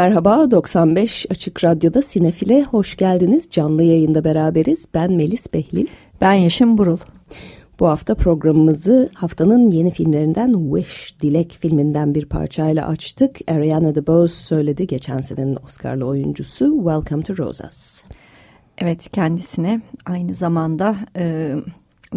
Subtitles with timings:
[0.00, 3.50] Merhaba 95 Açık Radyo'da Sinefil'e hoş geldiniz.
[3.50, 4.88] Canlı yayında beraberiz.
[4.94, 5.86] Ben Melis Behlil.
[6.20, 6.98] Ben Yaşım Burul.
[7.80, 13.36] Bu hafta programımızı haftanın yeni filmlerinden Wish, Dilek filminden bir parçayla açtık.
[13.48, 18.04] Ariana DeBose söyledi geçen senenin Oscar'lı oyuncusu Welcome to Rosas.
[18.78, 21.54] Evet kendisine aynı zamanda e,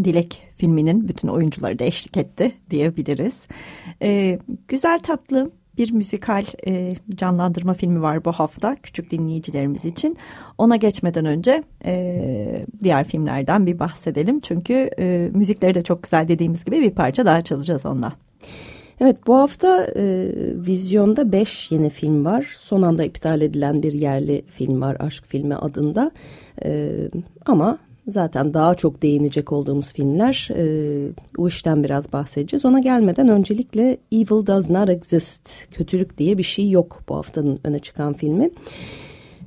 [0.03, 3.47] Dilek filminin bütün oyuncuları da eşlik etti diyebiliriz.
[4.01, 10.17] E, güzel tatlı bir müzikal e, canlandırma filmi var bu hafta küçük dinleyicilerimiz için.
[10.57, 14.39] Ona geçmeden önce e, diğer filmlerden bir bahsedelim.
[14.39, 18.13] Çünkü e, müzikleri de çok güzel dediğimiz gibi bir parça daha çalacağız onunla.
[18.99, 22.47] Evet bu hafta e, vizyonda beş yeni film var.
[22.57, 26.11] Son anda iptal edilen bir yerli film var Aşk Filmi adında.
[26.65, 26.91] E,
[27.45, 30.65] ama Zaten daha çok değinecek olduğumuz filmler e,
[31.37, 32.65] o işten biraz bahsedeceğiz.
[32.65, 37.79] Ona gelmeden öncelikle Evil Does Not Exist, kötülük diye bir şey yok bu haftanın öne
[37.79, 38.49] çıkan filmi.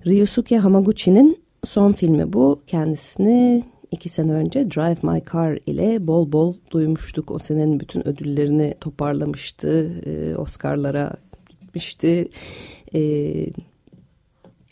[0.07, 2.61] Ryusuke Hamaguchi'nin son filmi bu.
[2.67, 7.31] Kendisini iki sene önce Drive My Car ile bol bol duymuştuk.
[7.31, 10.01] O senenin bütün ödüllerini toparlamıştı.
[10.07, 11.12] E, Oscar'lara
[11.49, 12.29] gitmişti.
[12.95, 13.01] E,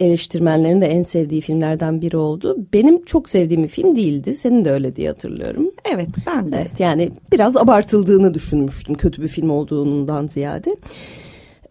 [0.00, 2.56] eleştirmenlerin de en sevdiği filmlerden biri oldu.
[2.72, 4.34] Benim çok sevdiğim bir film değildi.
[4.34, 5.70] Senin de öyle diye hatırlıyorum.
[5.94, 6.56] Evet ben de.
[6.56, 10.76] Evet, yani biraz abartıldığını düşünmüştüm kötü bir film olduğundan ziyade.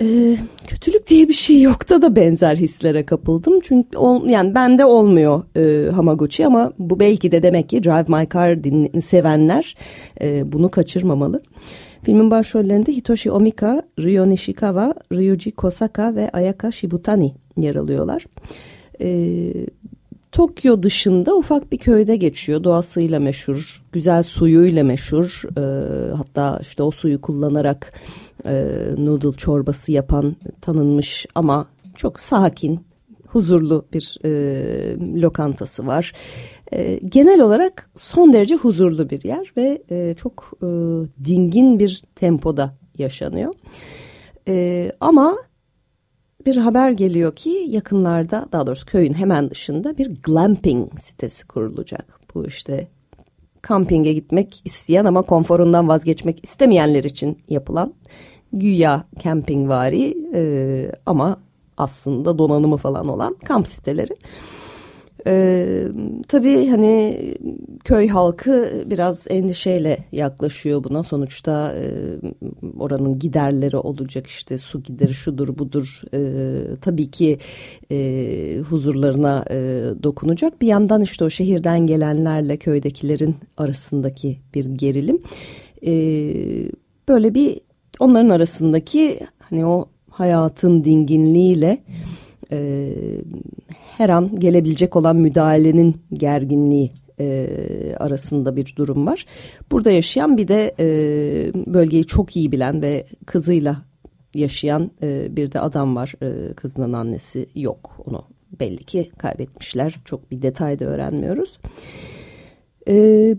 [0.01, 3.59] Ee, kötülük diye bir şey yokta da benzer hislere kapıldım.
[3.63, 8.27] Çünkü ol, yani bende olmuyor e, Hamaguchi ama bu belki de demek ki Drive My
[8.33, 9.75] Car din, sevenler
[10.21, 11.41] e, bunu kaçırmamalı.
[12.03, 18.25] Filmin başrollerinde Hitoshi Omika, Ryo Nishikawa, Ryuji Kosaka ve Ayaka Shibutani yer alıyorlar.
[19.01, 19.53] Ee,
[20.31, 22.63] Tokyo dışında ufak bir köyde geçiyor.
[22.63, 25.43] Doğasıyla meşhur, güzel suyuyla meşhur.
[25.57, 27.93] Ee, hatta işte o suyu kullanarak
[28.45, 32.79] e, noodle çorbası yapan tanınmış ama çok sakin,
[33.27, 36.13] huzurlu bir e, lokantası var.
[36.71, 40.67] E, genel olarak son derece huzurlu bir yer ve e, çok e,
[41.25, 43.53] dingin bir tempoda yaşanıyor.
[44.47, 45.37] E, ama
[46.45, 52.19] bir haber geliyor ki yakınlarda daha doğrusu köyün hemen dışında bir glamping sitesi kurulacak.
[52.35, 52.87] Bu işte
[53.61, 57.93] kampinge gitmek isteyen ama konforundan vazgeçmek istemeyenler için yapılan
[58.53, 61.39] güya campingvari e, ama
[61.77, 64.15] aslında donanımı falan olan kamp siteleri.
[65.27, 65.87] Ee,
[66.27, 67.17] tabii hani
[67.83, 71.03] köy halkı biraz endişeyle yaklaşıyor buna.
[71.03, 71.85] Sonuçta e,
[72.79, 76.01] oranın giderleri olacak işte su gideri şudur budur.
[76.13, 77.37] E, tabii ki
[77.91, 79.55] e, huzurlarına e,
[80.03, 80.61] dokunacak.
[80.61, 85.21] Bir yandan işte o şehirden gelenlerle köydekilerin arasındaki bir gerilim.
[85.85, 85.93] E,
[87.07, 87.59] böyle bir
[87.99, 91.83] onların arasındaki hani o hayatın dinginliğiyle...
[92.51, 92.89] E,
[93.97, 97.47] her an gelebilecek olan müdahalenin gerginliği e,
[97.99, 99.25] arasında bir durum var.
[99.71, 100.85] Burada yaşayan bir de e,
[101.73, 103.81] bölgeyi çok iyi bilen ve kızıyla
[104.33, 106.13] yaşayan e, bir de adam var.
[106.21, 108.03] E, kızının annesi yok.
[108.05, 108.25] Onu
[108.59, 109.95] belli ki kaybetmişler.
[110.05, 111.59] Çok bir detay da öğrenmiyoruz.
[112.87, 113.35] E,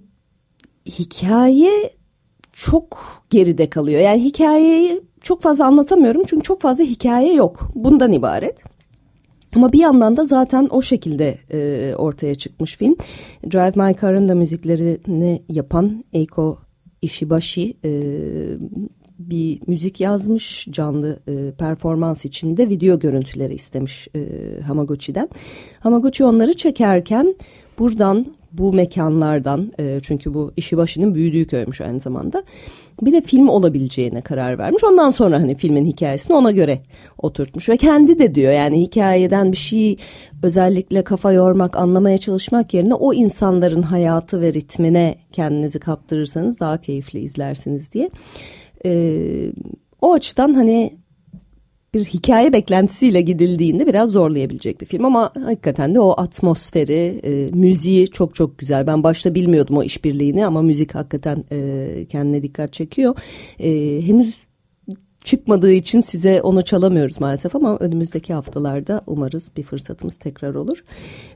[0.86, 1.90] hikaye
[2.52, 2.98] çok
[3.30, 4.00] geride kalıyor.
[4.00, 7.68] Yani hikayeyi çok fazla anlatamıyorum çünkü çok fazla hikaye yok.
[7.74, 8.73] Bundan ibaret.
[9.54, 12.96] Ama bir yandan da zaten o şekilde e, ortaya çıkmış film.
[13.52, 16.58] Drive My Car'ın da müziklerini yapan Eiko
[17.02, 17.90] Ishibashi e,
[19.18, 24.20] bir müzik yazmış canlı e, performans içinde video görüntüleri istemiş e,
[24.60, 25.28] Hamaguchi'den.
[25.80, 27.34] Hamaguchi onları çekerken
[27.78, 28.26] buradan
[28.58, 32.44] bu mekanlardan e, çünkü bu Ishibaşi'nin büyüdüğü köymüş aynı zamanda
[33.02, 34.84] bir de film olabileceğine karar vermiş.
[34.84, 36.80] Ondan sonra hani filmin hikayesini ona göre
[37.18, 39.96] oturtmuş ve kendi de diyor yani hikayeden bir şey
[40.42, 47.20] özellikle kafa yormak, anlamaya çalışmak yerine o insanların hayatı ve ritmine kendinizi kaptırırsanız daha keyifli
[47.20, 48.10] izlersiniz diye.
[48.86, 49.52] Ee,
[50.00, 51.03] o açıdan hani
[51.94, 58.10] bir hikaye beklentisiyle gidildiğinde biraz zorlayabilecek bir film ama hakikaten de o atmosferi, e, müziği
[58.10, 58.86] çok çok güzel.
[58.86, 63.16] Ben başta bilmiyordum o işbirliğini ama müzik hakikaten e, kendine dikkat çekiyor.
[63.58, 63.70] E,
[64.06, 64.44] henüz
[65.24, 70.84] çıkmadığı için size onu çalamıyoruz maalesef ama önümüzdeki haftalarda umarız bir fırsatımız tekrar olur.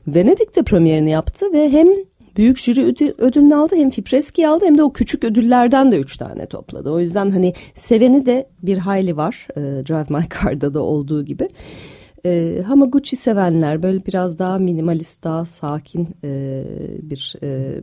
[0.07, 1.87] Venedik'te premierini yaptı ve hem
[2.37, 6.45] büyük jüri ödülünü aldı hem Fipreski aldı hem de o küçük ödüllerden de üç tane
[6.45, 6.91] topladı.
[6.91, 11.49] O yüzden hani seveni de bir hayli var e, Drive My Car'da da olduğu gibi.
[12.25, 16.63] E, Hamaguchi sevenler böyle biraz daha minimalist daha sakin e,
[17.01, 17.81] bir e,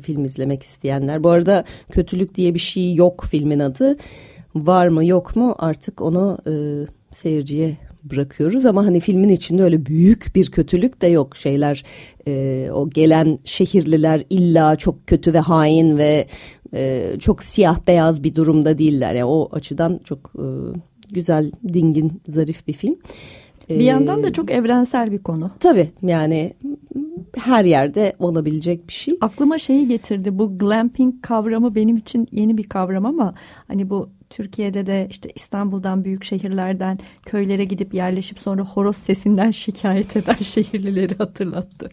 [0.00, 1.24] film izlemek isteyenler.
[1.24, 3.96] Bu arada kötülük diye bir şey yok filmin adı.
[4.54, 6.52] Var mı yok mu artık onu e,
[7.10, 11.84] seyirciye bırakıyoruz ama hani filmin içinde öyle büyük bir kötülük de yok şeyler
[12.26, 16.26] e, o gelen şehirliler illa çok kötü ve hain ve
[16.74, 20.46] e, çok siyah beyaz bir durumda değiller yani o açıdan çok e,
[21.10, 22.96] güzel dingin zarif bir film.
[23.68, 25.50] Bir yandan da çok evrensel bir konu.
[25.60, 26.52] Tabii yani
[27.36, 29.18] her yerde olabilecek bir şey.
[29.20, 33.34] Aklıma şeyi getirdi bu glamping kavramı benim için yeni bir kavram ama
[33.68, 40.16] hani bu Türkiye'de de işte İstanbul'dan büyük şehirlerden köylere gidip yerleşip sonra horoz sesinden şikayet
[40.16, 41.90] eden şehirlileri hatırlattı.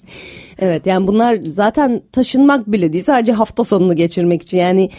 [0.60, 4.90] Evet yani bunlar zaten taşınmak bile değil sadece hafta sonunu geçirmek için yani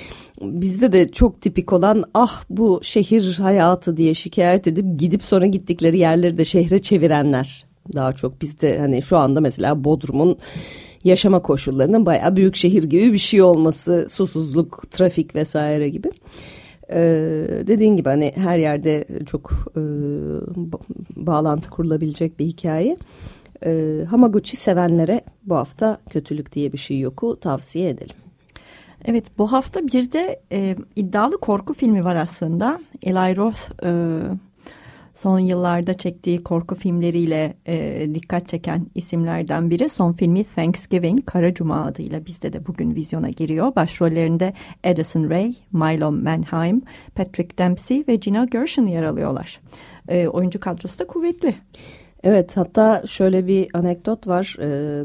[0.41, 5.99] bizde de çok tipik olan ah bu şehir hayatı diye şikayet edip gidip sonra gittikleri
[5.99, 10.39] yerleri de şehre çevirenler daha çok bizde hani şu anda mesela Bodrum'un
[11.05, 16.11] yaşama koşullarının bayağı büyük şehir gibi bir şey olması susuzluk trafik vesaire gibi.
[16.91, 19.81] Ee, dediğin gibi hani her yerde çok e,
[21.17, 22.97] bağlantı kurulabilecek bir hikaye.
[23.65, 28.17] Ee, Hamaguchi sevenlere bu hafta kötülük diye bir şey yoku tavsiye edelim.
[29.05, 32.81] Evet bu hafta bir de e, iddialı korku filmi var aslında.
[33.03, 33.91] Eli Roth e,
[35.17, 39.89] son yıllarda çektiği korku filmleriyle e, dikkat çeken isimlerden biri.
[39.89, 43.77] Son filmi Thanksgiving Kara Cuma adıyla bizde de bugün vizyona giriyor.
[43.77, 44.53] Başrollerinde
[44.85, 46.83] Addison Rae, Milo Manheim,
[47.15, 49.61] Patrick Dempsey ve Gina Gershon yer alıyorlar.
[50.09, 51.55] E, oyuncu kadrosu da kuvvetli.
[52.23, 54.57] Evet hatta şöyle bir anekdot var.
[54.61, 55.05] E,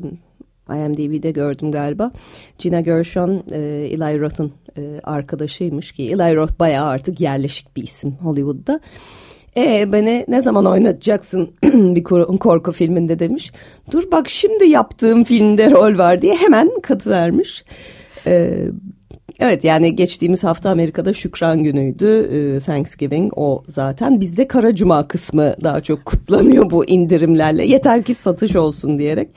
[0.69, 2.11] IMDb'de gördüm galiba.
[2.57, 3.59] Gina Gershon e,
[3.91, 8.79] Eli Roth'un e, arkadaşıymış ki Eli Roth bayağı artık yerleşik bir isim Hollywood'da.
[9.57, 13.51] E beni ne zaman oynatacaksın bir korku filminde demiş.
[13.91, 17.65] Dur bak şimdi yaptığım filmde rol var diye hemen katı vermiş.
[18.27, 18.57] E,
[19.39, 22.07] evet yani geçtiğimiz hafta Amerika'da Şükran Günü'ydü.
[22.07, 24.21] E, Thanksgiving o zaten.
[24.21, 27.65] Bizde Kara Cuma kısmı daha çok kutlanıyor bu indirimlerle.
[27.65, 29.29] Yeter ki satış olsun diyerek.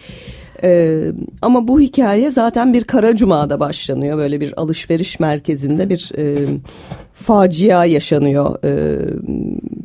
[0.64, 1.12] Ee,
[1.42, 4.18] ama bu hikaye zaten bir Kara Cuma'da başlanıyor.
[4.18, 6.46] Böyle bir alışveriş merkezinde bir e,
[7.12, 8.64] facia yaşanıyor.
[8.64, 9.00] E,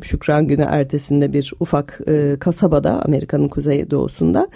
[0.04, 4.48] Şükran Günü ertesinde bir ufak e, kasabada Amerika'nın kuzey doğusunda.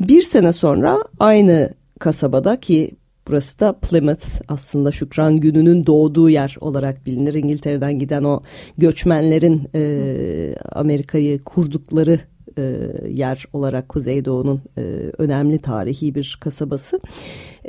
[0.00, 2.90] Bir sene sonra aynı kasabada ki
[3.28, 7.34] Burası da Plymouth aslında Şükran Günü'nün doğduğu yer olarak bilinir.
[7.34, 8.40] İngiltere'den giden o
[8.78, 12.20] göçmenlerin e, Amerika'yı kurdukları
[12.58, 12.62] e,
[13.08, 14.82] yer olarak Kuzeydoğu'nun e,
[15.18, 17.00] önemli tarihi bir kasabası.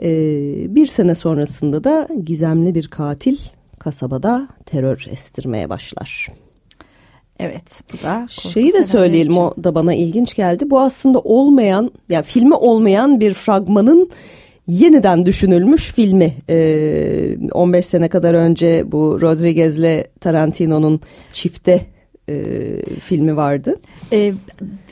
[0.01, 0.09] E,
[0.75, 3.37] bir sene sonrasında da gizemli bir katil
[3.79, 6.27] kasabada terör estirmeye başlar.
[7.39, 9.41] Evet bu da şeyi de söyleyelim için.
[9.41, 10.69] o da bana ilginç geldi.
[10.69, 14.09] Bu aslında olmayan ya yani filmi olmayan bir fragmanın
[14.67, 16.33] yeniden düşünülmüş filmi.
[16.49, 21.01] Ee, 15 sene kadar önce bu Rodriguez'le Tarantino'nun
[21.33, 21.92] çifte
[22.29, 22.35] e,
[22.99, 23.79] filmi vardı.
[24.11, 24.33] Ee,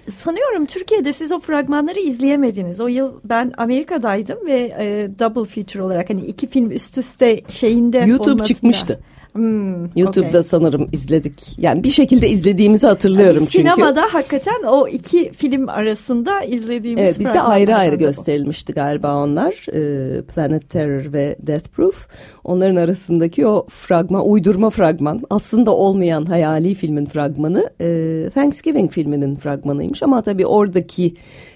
[0.10, 2.80] sanıyorum Türkiye'de siz o fragmanları izleyemediniz.
[2.80, 7.98] O yıl ben Amerika'daydım ve e, double feature olarak hani iki film üst üste şeyinde
[7.98, 9.00] YouTube çıkmıştı.
[9.34, 10.44] Hmm, YouTube'da okay.
[10.44, 11.58] sanırım izledik.
[11.58, 13.70] Yani bir şekilde izlediğimizi hatırlıyorum yani çünkü.
[13.70, 19.66] Sinemada hakikaten o iki film arasında izlediğimiz Evet bizde ayrı ayrı gösterilmişti galiba onlar.
[19.74, 22.08] Ee, Planet Terror ve Death Proof.
[22.44, 30.04] Onların arasındaki o fragman, uydurma fragman aslında olmayan hayali filmin fragmanı e, Thanksgiving filminin fragmanıymış.
[30.04, 31.14] Ama tabii oradaki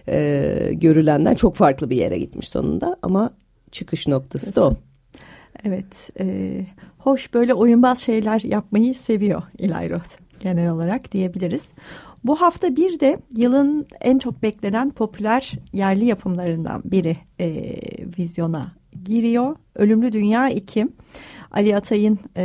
[0.08, 2.98] e, görülenden çok farklı bir yere gitmiş sonunda.
[3.02, 3.30] Ama
[3.72, 4.74] çıkış noktası da o.
[5.64, 6.60] Evet, e,
[6.98, 11.68] hoş böyle oyunbaz şeyler yapmayı seviyor Roth genel olarak diyebiliriz.
[12.24, 17.76] Bu hafta bir de yılın en çok beklenen popüler yerli yapımlarından biri e,
[18.18, 18.72] vizyona
[19.06, 19.56] giriyor.
[19.76, 20.88] Ölümlü Dünya 2.
[21.52, 22.44] Ali Atay'ın e,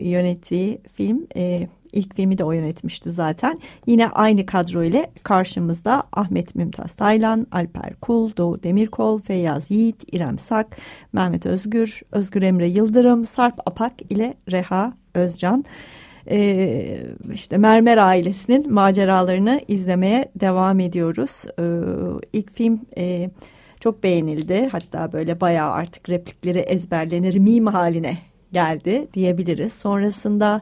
[0.00, 3.58] yönettiği film e, İlk filmi de o yönetmişti zaten.
[3.86, 10.38] Yine aynı kadro ile karşımızda Ahmet Mümtaz Taylan, Alper Kul, Doğu Demirkol, Feyyaz Yiğit, İrem
[10.38, 10.76] Sak,
[11.12, 15.64] Mehmet Özgür, Özgür Emre Yıldırım, Sarp Apak ile Reha Özcan.
[16.30, 21.44] Ee, işte Mermer ailesinin maceralarını izlemeye devam ediyoruz.
[21.58, 21.62] Ee,
[22.32, 23.30] ilk film e,
[23.80, 24.68] çok beğenildi.
[24.72, 28.18] Hatta böyle bayağı artık replikleri ezberlenir, mim haline
[28.52, 29.72] geldi diyebiliriz.
[29.72, 30.60] Sonrasında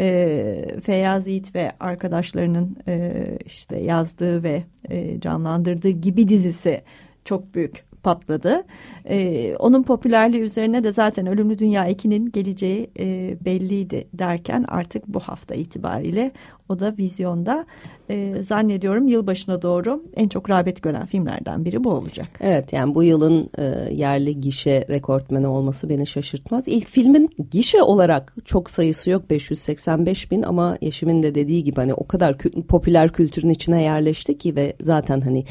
[0.00, 6.82] e, Feyyaz Yiğit ve arkadaşlarının e, işte yazdığı ve e, canlandırdığı gibi dizisi
[7.24, 8.64] çok büyük patladı.
[9.04, 15.20] E, onun popülerliği üzerine de zaten Ölümlü Dünya 2'nin geleceği e, belliydi derken artık bu
[15.20, 16.32] hafta itibariyle
[16.68, 17.66] o da vizyonda
[18.10, 22.28] e, zannediyorum yılbaşına doğru en çok rağbet gören filmlerden biri bu olacak.
[22.40, 26.68] Evet yani bu yılın e, yerli gişe rekortmeni olması beni şaşırtmaz.
[26.68, 31.94] İlk filmin gişe olarak çok sayısı yok 585 bin ama Yeşim'in de dediği gibi hani
[31.94, 35.44] o kadar kü popüler kültürün içine yerleşti ki ve zaten hani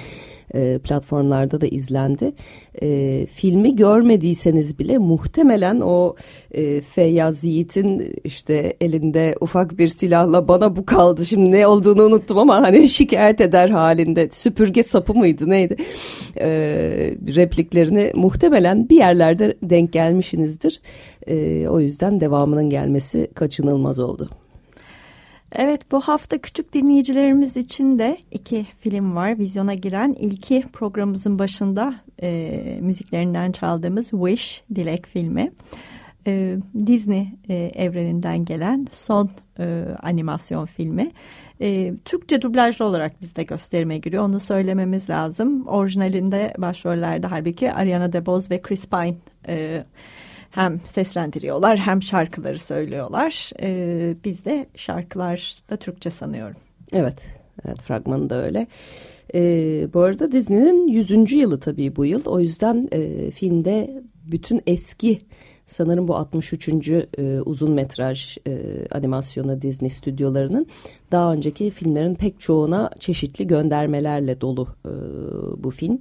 [0.53, 2.34] e, platformlarda da izlendi.
[2.82, 6.15] E, filmi görmediyseniz bile muhtemelen o
[6.51, 12.38] e, Feyyaz Yiğit'in işte elinde ufak bir silahla bana bu kaldı şimdi ne olduğunu unuttum
[12.38, 15.75] ama hani şikayet eder halinde süpürge sapı mıydı neydi
[16.38, 16.48] e,
[17.36, 20.81] repliklerini muhtemelen bir yerlerde denk gelmişsinizdir.
[21.27, 24.29] E, o yüzden devamının gelmesi kaçınılmaz oldu.
[25.55, 30.15] Evet bu hafta küçük dinleyicilerimiz için de iki film var vizyona giren.
[30.19, 35.51] İlki programımızın başında e, müziklerinden çaldığımız Wish Dilek filmi.
[36.27, 41.12] E, Disney e, evreninden gelen son e, animasyon filmi.
[41.62, 44.24] E, Türkçe dublajlı olarak bizde gösterime giriyor.
[44.24, 45.68] Onu söylememiz lazım.
[45.68, 49.15] Orijinalinde başrollerde halbuki Ariana DeBose ve Chris Pine
[49.48, 49.80] e,
[50.53, 53.51] hem seslendiriyorlar hem şarkıları söylüyorlar.
[53.62, 56.58] Ee, biz de şarkılar da Türkçe sanıyorum.
[56.94, 57.22] Evet,
[57.65, 58.68] evet fragmanı da öyle.
[59.36, 61.32] Ee, bu arada Disney'nin 100.
[61.32, 62.25] yılı tabii bu yıl.
[62.25, 65.22] O yüzden e, filmde bütün eski
[65.74, 66.70] sanırım bu 63.
[66.89, 68.62] E, uzun metraj e,
[68.92, 70.68] animasyonu Disney stüdyolarının
[71.12, 74.92] daha önceki filmlerin pek çoğuna çeşitli göndermelerle dolu e,
[75.63, 76.00] bu film.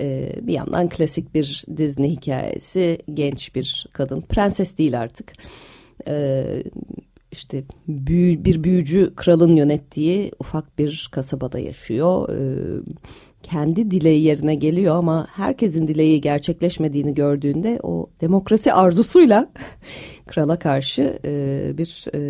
[0.00, 5.32] E, bir yandan klasik bir Disney hikayesi, genç bir kadın, prenses değil artık.
[6.08, 6.44] E,
[7.32, 12.28] işte büyü, bir büyücü kralın yönettiği ufak bir kasabada yaşıyor.
[12.28, 12.38] E,
[13.44, 19.48] kendi dileği yerine geliyor ama herkesin dileği gerçekleşmediğini gördüğünde o demokrasi arzusuyla
[20.26, 22.20] krala karşı e, bir e,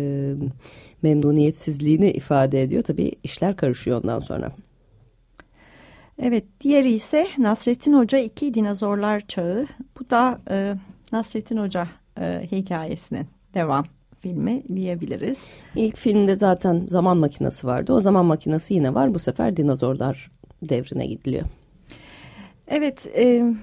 [1.01, 2.83] memnuniyetsizliğini ifade ediyor.
[2.83, 4.51] Tabii işler karışıyor ondan sonra.
[6.19, 9.67] Evet diğeri ise Nasrettin Hoca iki dinozorlar çağı.
[9.99, 10.75] Bu da e,
[11.11, 11.87] Nasrettin Hoca
[12.19, 13.85] e, hikayesinin devam
[14.19, 15.47] filmi diyebiliriz.
[15.75, 17.93] İlk filmde zaten zaman makinesi vardı.
[17.93, 19.13] O zaman makinesi yine var.
[19.13, 20.31] Bu sefer dinozorlar
[20.61, 21.45] devrine gidiliyor.
[22.67, 23.53] Evet, e,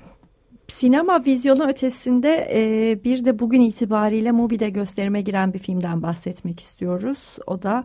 [0.68, 7.38] sinema vizyonu ötesinde e, bir de bugün itibariyle Mubi'de gösterime giren bir filmden bahsetmek istiyoruz.
[7.46, 7.84] O da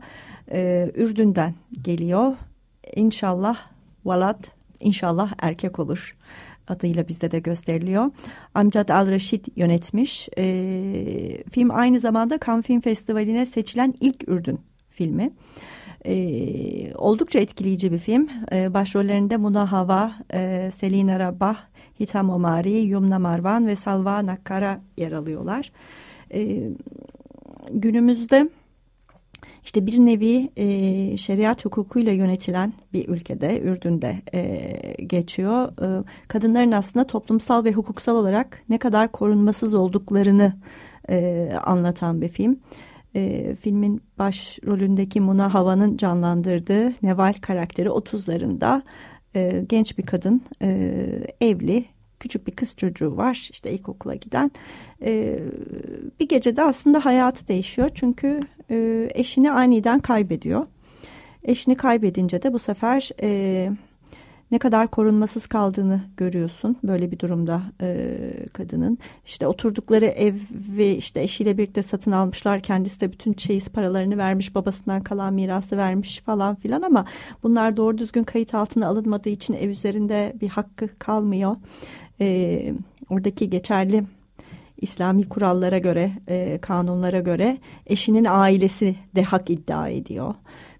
[0.51, 2.35] e, Ürdün'den geliyor.
[2.95, 3.57] İnşallah
[4.05, 6.15] Valat, inşallah erkek olur
[6.67, 8.11] adıyla bizde de gösteriliyor.
[8.53, 10.29] Amcad Al-Reşid yönetmiş.
[10.37, 14.59] E, film aynı zamanda Cannes Film Festivali'ne seçilen ilk Ürdün
[14.89, 15.33] filmi.
[16.07, 18.29] E, oldukça etkileyici bir film.
[18.51, 21.57] E, başrollerinde Muna Hava, e, Selina Rabah,
[21.99, 25.71] Hitam Omari, Yumna Marvan ve Salva Nakkara yer alıyorlar.
[26.33, 26.69] E,
[27.71, 28.49] günümüzde
[29.63, 34.71] işte bir nevi e, şeriat hukukuyla yönetilen bir ülkede, Ürdün'de e,
[35.03, 35.71] geçiyor.
[35.81, 40.53] E, kadınların aslında toplumsal ve hukuksal olarak ne kadar korunmasız olduklarını
[41.09, 42.59] e, anlatan bir film
[43.17, 48.81] e, filmin başrolündeki Muna Hava'nın canlandırdığı Neval karakteri 30'larında
[49.35, 50.67] e, genç bir kadın e,
[51.41, 51.85] evli
[52.19, 54.51] küçük bir kız çocuğu var işte ilkokula giden.
[55.01, 55.39] E,
[56.19, 58.39] bir gecede aslında hayatı değişiyor çünkü
[58.71, 60.65] e, eşini aniden kaybediyor.
[61.43, 63.71] Eşini kaybedince de bu sefer e,
[64.51, 68.17] ne kadar korunmasız kaldığını görüyorsun böyle bir durumda e,
[68.53, 68.97] kadının.
[69.25, 72.61] İşte oturdukları evi işte eşiyle birlikte satın almışlar.
[72.61, 77.05] Kendisi de bütün çeyiz paralarını vermiş, babasından kalan mirası vermiş falan filan ama
[77.43, 81.55] bunlar doğru düzgün kayıt altına alınmadığı için ev üzerinde bir hakkı kalmıyor.
[82.21, 82.73] E,
[83.09, 84.03] oradaki geçerli
[84.81, 90.33] İslami kurallara göre, e, kanunlara göre eşinin ailesi de hak iddia ediyor.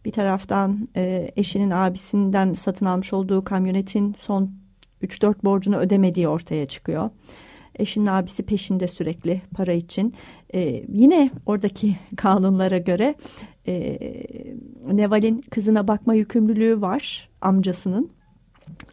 [0.08, 4.52] Bir taraftan e, eşinin abisinden satın almış olduğu kamyonetin son
[5.04, 7.10] 3-4 borcunu ödemediği ortaya çıkıyor.
[7.76, 10.14] Eşinin abisi peşinde sürekli para için.
[10.54, 13.16] E, yine oradaki kanunlara göre
[13.68, 13.98] e,
[14.92, 18.10] Neval'in kızına bakma yükümlülüğü var amcasının.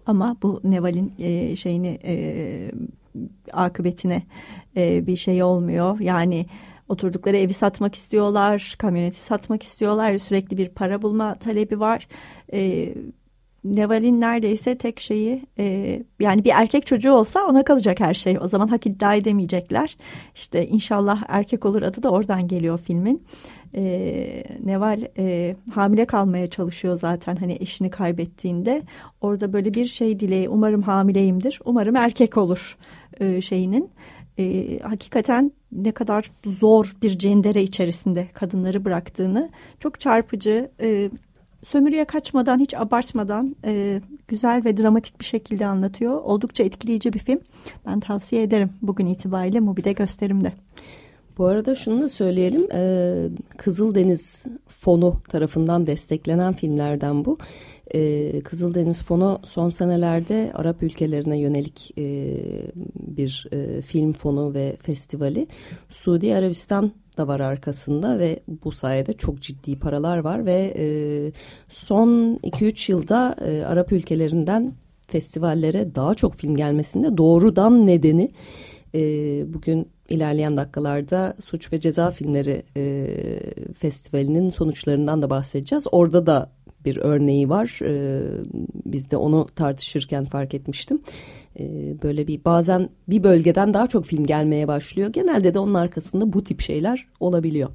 [0.06, 2.71] Ama bu Neval'in e, şeyini e,
[3.52, 4.23] akıbetine
[4.76, 6.00] e, bir şey olmuyor.
[6.00, 6.47] Yani
[6.88, 10.19] Oturdukları evi satmak istiyorlar, kamyoneti satmak istiyorlar.
[10.19, 12.09] Sürekli bir para bulma talebi var.
[12.53, 12.95] E,
[13.64, 18.38] Neval'in neredeyse tek şeyi e, yani bir erkek çocuğu olsa ona kalacak her şey.
[18.41, 19.97] O zaman hak iddia edemeyecekler.
[20.35, 23.23] İşte inşallah erkek olur adı da oradan geliyor filmin.
[23.75, 23.83] E,
[24.64, 28.83] Neval e, hamile kalmaya çalışıyor zaten hani eşini kaybettiğinde.
[29.21, 31.61] Orada böyle bir şey dileği umarım hamileyimdir.
[31.64, 32.76] Umarım erkek olur
[33.21, 33.91] e, şeyinin.
[34.38, 39.50] E, hakikaten ne kadar zor bir cendere içerisinde kadınları bıraktığını
[39.81, 41.11] çok çarpıcı e,
[41.64, 46.21] sömürüye kaçmadan hiç abartmadan e, güzel ve dramatik bir şekilde anlatıyor.
[46.23, 47.38] Oldukça etkileyici bir film.
[47.87, 50.53] Ben tavsiye ederim bugün itibariyle Mubi'de gösterimde.
[51.38, 52.69] Bu arada şunu da söyleyelim.
[52.73, 53.14] E,
[53.57, 57.38] Kızıldeniz Fonu tarafından desteklenen filmlerden bu.
[57.95, 62.05] E, Kızıldeniz Fonu son senelerde Arap ülkelerine yönelik e,
[62.97, 65.47] bir e, film fonu ve festivali.
[65.89, 70.87] Suudi Arabistan da var arkasında ve bu sayede çok ciddi paralar var ve e,
[71.69, 74.75] son 2-3 yılda e, Arap ülkelerinden
[75.09, 78.31] festivallere daha çok film gelmesinde doğrudan nedeni
[78.95, 79.01] e,
[79.55, 83.07] bugün ilerleyen dakikalarda Suç ve Ceza Filmleri e,
[83.79, 85.87] Festivali'nin sonuçlarından da bahsedeceğiz.
[85.93, 86.51] Orada da
[86.85, 87.79] bir örneği var.
[87.83, 88.23] E,
[88.87, 91.03] biz de onu tartışırken fark etmiştim.
[91.59, 91.64] E,
[92.03, 95.12] böyle bir bazen bir bölgeden daha çok film gelmeye başlıyor.
[95.12, 97.71] Genelde de onun arkasında bu tip şeyler olabiliyor.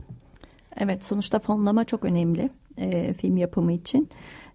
[0.78, 4.10] Evet sonuçta fonlama çok önemli e, film yapımı için.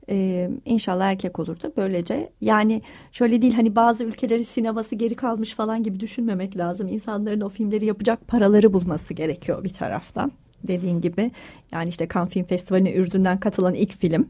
[0.08, 2.82] Ee, inşallah erkek olur da böylece yani
[3.12, 6.88] şöyle değil hani bazı ülkeleri sineması geri kalmış falan gibi düşünmemek lazım.
[6.88, 10.32] İnsanların o filmleri yapacak paraları bulması gerekiyor bir taraftan.
[10.62, 11.30] Dediğin gibi
[11.72, 14.28] yani işte Cannes Film Festivali'ne Ürdün'den katılan ilk film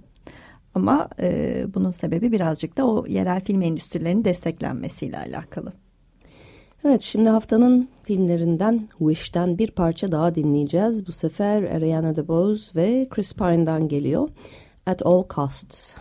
[0.75, 5.73] ama e, bunun sebebi birazcık da o yerel film endüstrilerinin desteklenmesiyle alakalı.
[6.85, 11.07] Evet şimdi haftanın filmlerinden Wish'ten bir parça daha dinleyeceğiz.
[11.07, 14.29] Bu sefer Ariana DeBose ve Chris Pine'dan geliyor.
[14.87, 15.95] At All Costs.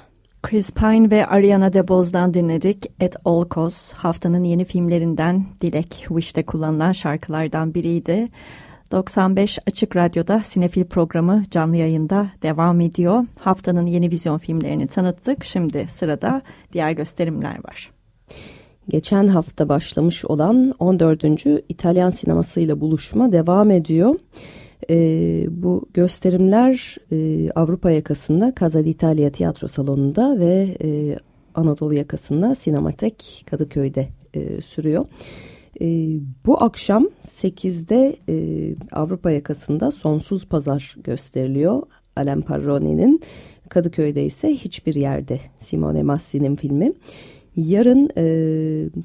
[0.44, 3.04] Chris Pine ve Ariana DeBose'dan dinledik.
[3.04, 8.30] At All Costs haftanın yeni filmlerinden Dilek Wish'te kullanılan şarkılardan biriydi.
[8.94, 13.26] 95 Açık Radyo'da Sinefil programı canlı yayında devam ediyor.
[13.40, 15.44] Haftanın yeni vizyon filmlerini tanıttık.
[15.44, 16.42] Şimdi sırada
[16.74, 17.92] diğer gösterimler var.
[18.90, 21.24] Geçen hafta başlamış olan 14.
[21.70, 24.16] İtalyan sinemasıyla buluşma devam ediyor.
[24.90, 24.96] E,
[25.50, 31.18] bu gösterimler e, Avrupa yakasında Casa d'Italia tiyatro salonunda ve e,
[31.56, 35.06] Anadolu yakasında Sinematek Kadıköy'de e, sürüyor.
[35.82, 38.36] E, bu akşam 8'de e,
[38.92, 41.82] Avrupa yakasında Sonsuz Pazar gösteriliyor.
[42.16, 43.22] Alain Parroni'nin
[43.70, 46.94] Kadıköy'de ise hiçbir yerde Simone Massi'nin filmi.
[47.56, 48.26] Yarın e,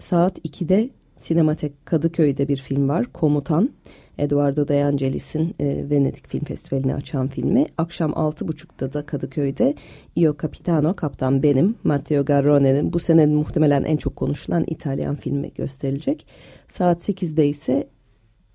[0.00, 3.12] saat 2'de Sinematek Kadıköy'de bir film var.
[3.12, 3.70] Komutan.
[4.18, 7.66] Eduardo De Angelis'in e, Venedik Film Festivali'ni açan filmi.
[7.78, 9.74] Akşam 6.30'da da Kadıköy'de
[10.16, 16.26] Io Capitano, Kaptan Benim, Matteo Garrone'nin bu sene muhtemelen en çok konuşulan İtalyan filmi gösterilecek.
[16.68, 17.88] Saat 8'de ise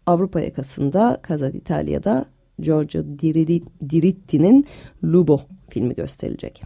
[0.05, 2.25] Avrupa yakasında Casa d'Italia'da
[2.59, 3.03] Giorgio
[3.89, 4.65] Diritti'nin
[5.03, 6.63] Lubo filmi gösterilecek.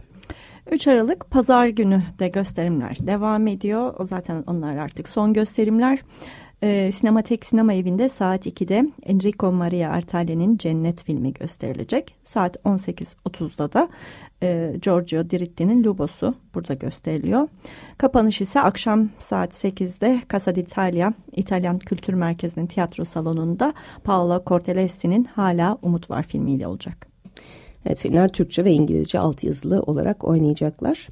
[0.70, 3.94] 3 Aralık Pazar günü de gösterimler devam ediyor.
[3.98, 5.98] O zaten onlar artık son gösterimler.
[6.62, 12.14] E, Sinematek Sinema Evi'nde saat 2'de Enrico Maria Artale'nin Cennet filmi gösterilecek.
[12.24, 13.88] Saat 18.30'da da
[14.42, 17.48] e, Giorgio Diritti'nin Lubos'u burada gösteriliyor.
[17.98, 25.78] Kapanış ise akşam saat 8'de Casa d'Italia İtalyan Kültür Merkezi'nin tiyatro salonunda Paolo Cortellesi'nin Hala
[25.82, 27.08] Umut Var filmiyle olacak.
[27.86, 31.08] Evet filmler Türkçe ve İngilizce altyazılı olarak oynayacaklar.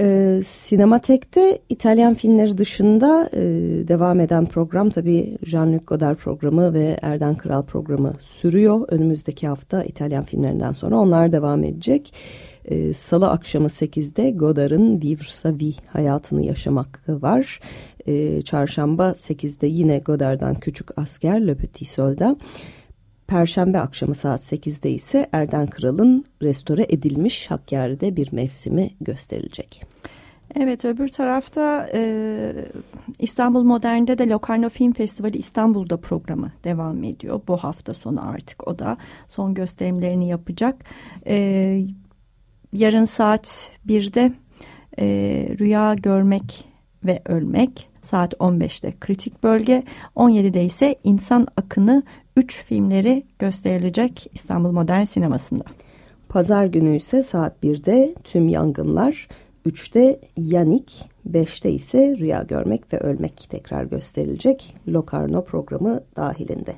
[0.00, 3.40] E, Sinematek'te İtalyan filmleri dışında e,
[3.88, 8.88] devam eden program tabii Jean-Luc Godard programı ve Erden Kral programı sürüyor.
[8.88, 12.14] Önümüzdeki hafta İtalyan filmlerinden sonra onlar devam edecek.
[12.64, 17.60] E, Salı akşamı 8'de Godard'ın Vivre sa vie hayatını yaşamak var.
[18.06, 22.36] E, çarşamba 8'de yine Godard'dan Küçük Asker Le Petit Soldat.
[23.26, 29.82] Perşembe akşamı saat 8'de ise Erden Kral'ın restore edilmiş Hakkari'de bir mevsimi gösterilecek.
[30.54, 32.52] Evet öbür tarafta e,
[33.18, 37.40] İstanbul Modern'de de Locarno Film Festivali İstanbul'da programı devam ediyor.
[37.48, 38.96] Bu hafta sonu artık o da
[39.28, 40.84] son gösterimlerini yapacak.
[41.26, 41.36] E,
[42.72, 44.32] yarın saat 1'de
[44.98, 45.06] e,
[45.58, 46.68] Rüya Görmek
[47.04, 49.82] ve Ölmek saat 15'te Kritik Bölge
[50.16, 52.02] 17'de ise İnsan Akını
[52.36, 55.64] 3 filmleri gösterilecek İstanbul Modern Sineması'nda.
[56.28, 59.28] Pazar günü ise saat 1'de Tüm Yangınlar,
[59.66, 66.74] 3'te Yanik, 5'te ise Rüya Görmek ve Ölmek tekrar gösterilecek Locarno programı dahilinde.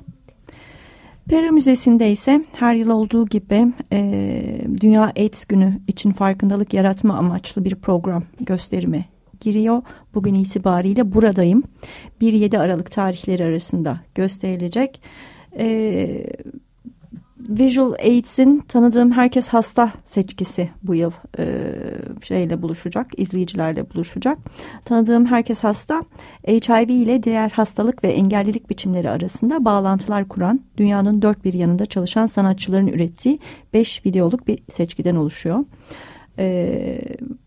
[1.29, 7.65] Pera Müzesi'nde ise her yıl olduğu gibi e, Dünya AIDS Günü için farkındalık yaratma amaçlı
[7.65, 9.05] bir program gösterimi
[9.41, 9.81] giriyor.
[10.13, 11.63] Bugün itibariyle buradayım.
[12.21, 15.01] 1-7 Aralık tarihleri arasında gösterilecek.
[15.59, 16.25] E,
[17.49, 21.63] Visual AIDS'in tanıdığım herkes hasta seçkisi bu yıl e,
[22.21, 24.37] şeyle buluşacak, izleyicilerle buluşacak.
[24.85, 26.01] Tanıdığım herkes hasta,
[26.47, 32.25] HIV ile diğer hastalık ve engellilik biçimleri arasında bağlantılar kuran, dünyanın dört bir yanında çalışan
[32.25, 33.39] sanatçıların ürettiği
[33.73, 35.63] beş videoluk bir seçkiden oluşuyor.
[36.39, 36.99] E,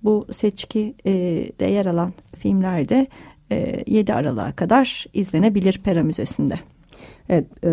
[0.03, 1.13] bu seçki e,
[1.61, 3.07] de yer alan filmlerde
[3.51, 6.61] e, 7 Aralık'a kadar izlenebilir Pera Müzesi'nde.
[7.29, 7.71] Evet, e,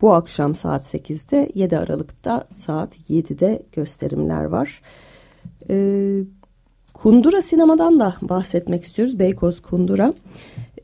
[0.00, 4.82] bu akşam saat 8'de 7 Aralık'ta saat 7'de gösterimler var.
[5.70, 6.20] Ee,
[6.94, 9.18] Kundura sinemadan da bahsetmek istiyoruz.
[9.18, 10.14] Beykoz Kundura.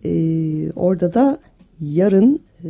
[0.04, 1.38] Ee, orada da
[1.80, 2.68] yarın e,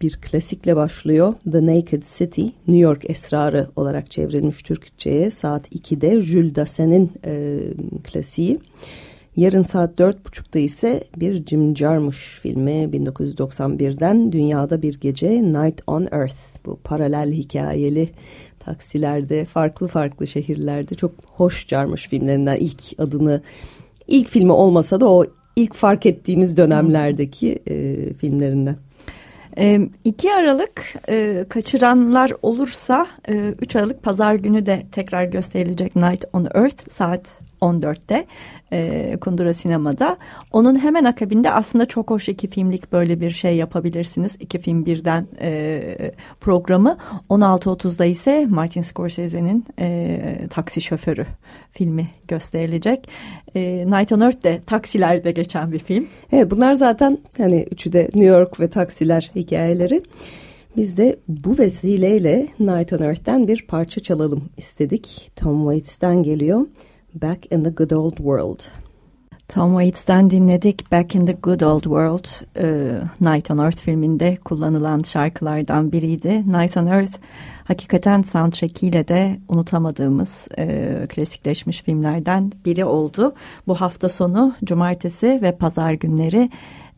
[0.00, 1.34] bir klasikle başlıyor.
[1.52, 7.60] The Naked City, New York Esrarı olarak çevrilmiş Türkçe'ye saat 2'de Jules Dassin'in e,
[8.04, 8.58] klasiği.
[9.36, 16.08] Yarın saat dört buçukta ise bir Jim Jarmusch filmi 1991'den Dünyada Bir Gece Night on
[16.12, 16.66] Earth.
[16.66, 18.08] Bu paralel hikayeli
[18.58, 23.42] taksilerde farklı farklı şehirlerde çok hoş Jarmusch filmlerinden ilk adını
[24.08, 25.24] ilk filmi olmasa da o
[25.56, 28.76] ilk fark ettiğimiz dönemlerdeki e, filmlerinden.
[30.04, 36.46] 2 Aralık e, kaçıranlar olursa e, 3 Aralık pazar günü de tekrar gösterilecek Night on
[36.54, 38.26] Earth saat 14'te
[38.72, 40.16] e, Kundura Sinema'da.
[40.52, 44.36] Onun hemen akabinde aslında çok hoş iki filmlik böyle bir şey yapabilirsiniz.
[44.40, 46.96] İki film birden e, programı.
[47.30, 50.20] 16.30'da ise Martin Scorsese'nin e,
[50.50, 51.26] Taksi Şoförü
[51.70, 53.08] filmi gösterilecek.
[53.54, 56.06] E, Night on Earth de taksilerde geçen bir film.
[56.32, 60.02] Evet bunlar zaten hani üçü de New York ve taksiler hikayeleri.
[60.76, 65.30] Biz de bu vesileyle Night on Earth'ten bir parça çalalım istedik.
[65.36, 66.66] Tom Waits'ten geliyor.
[67.14, 68.60] Back in the Good Old World.
[69.48, 72.26] Tom Waits'ten dinledik Back in the Good Old World.
[72.56, 76.44] E, Night on Earth filminde kullanılan şarkılardan biriydi.
[76.46, 77.18] Night on Earth
[77.64, 83.34] hakikaten soundtrackiyle de unutamadığımız e, klasikleşmiş filmlerden biri oldu.
[83.66, 86.50] Bu hafta sonu cumartesi ve pazar günleri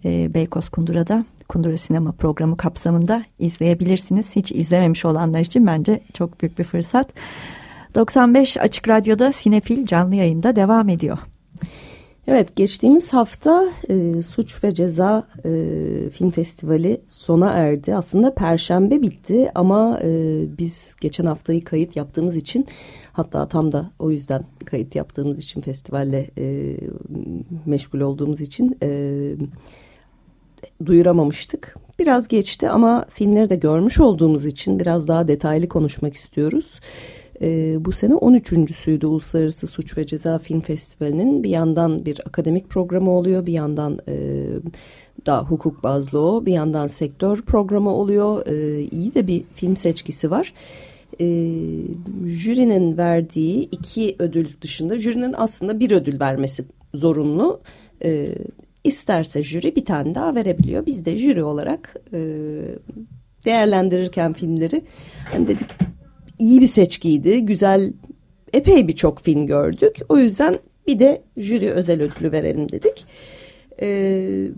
[0.05, 4.37] e, Beykoz Kundura'da Kundura Sinema programı kapsamında izleyebilirsiniz.
[4.37, 7.13] Hiç izlememiş olanlar için bence çok büyük bir fırsat.
[7.95, 11.19] 95 Açık Radyo'da Sinefil canlı yayında devam ediyor.
[12.27, 15.51] Evet geçtiğimiz hafta e, Suç ve Ceza e,
[16.11, 17.95] Film Festivali sona erdi.
[17.95, 20.09] Aslında perşembe bitti ama e,
[20.59, 22.67] biz geçen haftayı kayıt yaptığımız için
[23.13, 26.77] hatta tam da o yüzden kayıt yaptığımız için festivalle e,
[27.67, 29.13] meşgul olduğumuz için e,
[30.87, 31.77] duyuramamıştık.
[31.99, 36.81] Biraz geçti ama filmleri de görmüş olduğumuz için biraz daha detaylı konuşmak istiyoruz.
[37.43, 43.11] E, bu sene 13.süydü Uluslararası Suç ve Ceza Film Festivali'nin bir yandan bir akademik programı
[43.11, 44.47] oluyor bir yandan e,
[45.27, 50.31] daha hukuk bazlı o bir yandan sektör programı oluyor e, iyi de bir film seçkisi
[50.31, 50.53] var.
[51.21, 51.27] E,
[52.27, 57.61] jürinin verdiği iki ödül dışında jürinin aslında bir ödül vermesi zorunlu.
[58.05, 58.35] E,
[58.85, 60.87] isterse jüri bir tane daha verebiliyor.
[60.87, 62.21] Biz de jüri olarak e,
[63.45, 64.83] değerlendirirken filmleri
[65.33, 65.69] hani dedik
[66.39, 67.47] iyi bir seçkiydi.
[67.47, 67.93] Güzel
[68.53, 69.97] epey birçok film gördük.
[70.09, 73.07] O yüzden bir de jüri özel ödülü verelim dedik.
[73.81, 74.49] Ee,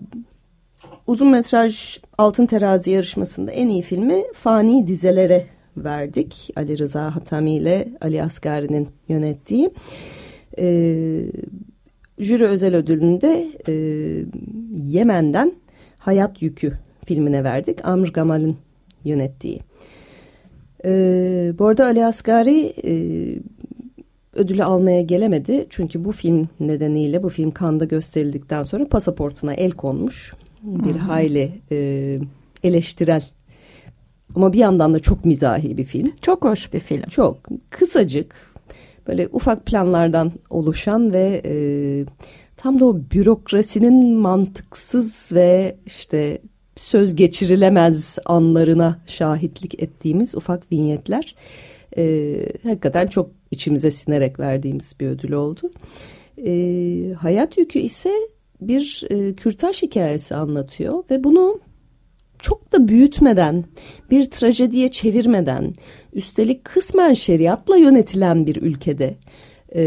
[1.07, 5.45] uzun metraj Altın Terazi yarışmasında en iyi filmi Fani Dizelere
[5.77, 6.49] verdik.
[6.55, 9.69] Ali Rıza Hatami ile Ali Asgari'nin yönettiği.
[10.59, 11.21] Ee,
[12.19, 13.73] jüri özel ödülünü de e,
[14.77, 15.53] Yemen'den
[15.99, 16.73] Hayat Yükü
[17.05, 17.85] filmine verdik.
[17.85, 18.57] Amr Gamal'in
[19.03, 19.59] yönettiği.
[20.85, 22.93] Ee, bu arada Ali Asgari e,
[24.33, 25.67] ödülü almaya gelemedi.
[25.69, 30.33] Çünkü bu film nedeniyle bu film kanda gösterildikten sonra pasaportuna el konmuş.
[30.61, 30.99] Bir hmm.
[30.99, 32.19] hayli e,
[32.63, 33.23] eleştirel
[34.35, 36.11] ama bir yandan da çok mizahi bir film.
[36.21, 37.01] Çok hoş bir film.
[37.09, 37.37] Çok
[37.69, 38.35] kısacık
[39.07, 41.55] böyle ufak planlardan oluşan ve e,
[42.57, 46.41] tam da o bürokrasinin mantıksız ve işte
[46.77, 51.35] söz geçirilemez anlarına şahitlik ettiğimiz ufak vinyetler
[51.97, 55.71] e, hakikaten çok içimize sinerek verdiğimiz bir ödül oldu.
[56.45, 58.11] E, hayat yükü ise
[58.61, 61.59] bir e, kürtaj hikayesi anlatıyor ve bunu
[62.39, 63.65] çok da büyütmeden,
[64.11, 65.73] bir trajediye çevirmeden,
[66.13, 69.15] üstelik kısmen şeriatla yönetilen bir ülkede
[69.69, 69.81] e,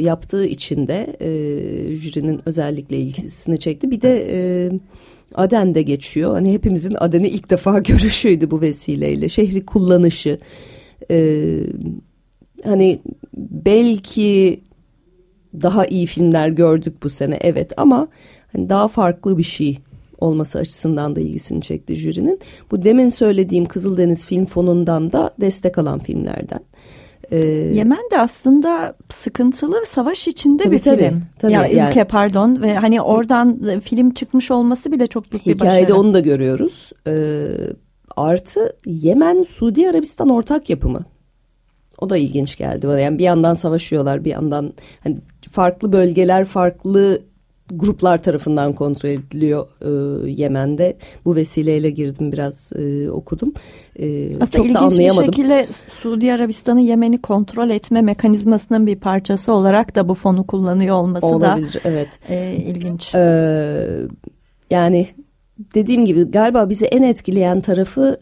[0.00, 3.90] yaptığı için de e, jürinin özellikle ilgisini çekti.
[3.90, 4.70] Bir de e,
[5.36, 6.32] Aden'de geçiyor.
[6.32, 9.28] Hani hepimizin Aden'i ilk defa görüşüydü bu vesileyle.
[9.28, 10.38] Şehri kullanışı.
[11.10, 11.58] E,
[12.64, 13.00] hani
[13.36, 14.60] belki
[15.62, 18.08] daha iyi filmler gördük bu sene evet ama
[18.52, 19.78] hani daha farklı bir şey
[20.18, 22.40] olması açısından da ilgisini çekti jürinin.
[22.70, 26.60] Bu demin söylediğim Kızıldeniz Film Fonu'ndan da destek alan filmlerden.
[27.30, 27.38] Ee,
[27.74, 31.22] Yemen de aslında sıkıntılı savaş içinde tabii, bir tabii, film.
[31.38, 35.54] Tabii, ya yani, ülke pardon ve hani oradan film çıkmış olması bile çok büyük bir
[35.54, 35.70] başarı.
[35.70, 36.92] Hikayede onu da görüyoruz.
[37.06, 37.46] Ee,
[38.16, 41.04] artı Yemen Suudi Arabistan ortak yapımı.
[41.98, 43.00] O da ilginç geldi bana.
[43.00, 44.72] Yani bir yandan savaşıyorlar, bir yandan
[45.04, 45.16] hani
[45.52, 47.20] farklı bölgeler, farklı
[47.70, 50.96] gruplar tarafından kontrol ediliyor e, Yemen'de.
[51.24, 53.52] Bu vesileyle girdim biraz e, okudum.
[53.96, 55.28] E, Aslında çok ilginç da anlayamadım.
[55.28, 60.96] bir şekilde Suudi Arabistan'ın Yemen'i kontrol etme mekanizmasının bir parçası olarak da bu fonu kullanıyor
[60.96, 62.08] olması Olabilir, da evet.
[62.28, 63.14] e, ilginç.
[63.14, 64.06] E,
[64.70, 65.06] yani
[65.74, 68.20] dediğim gibi galiba bizi en etkileyen tarafı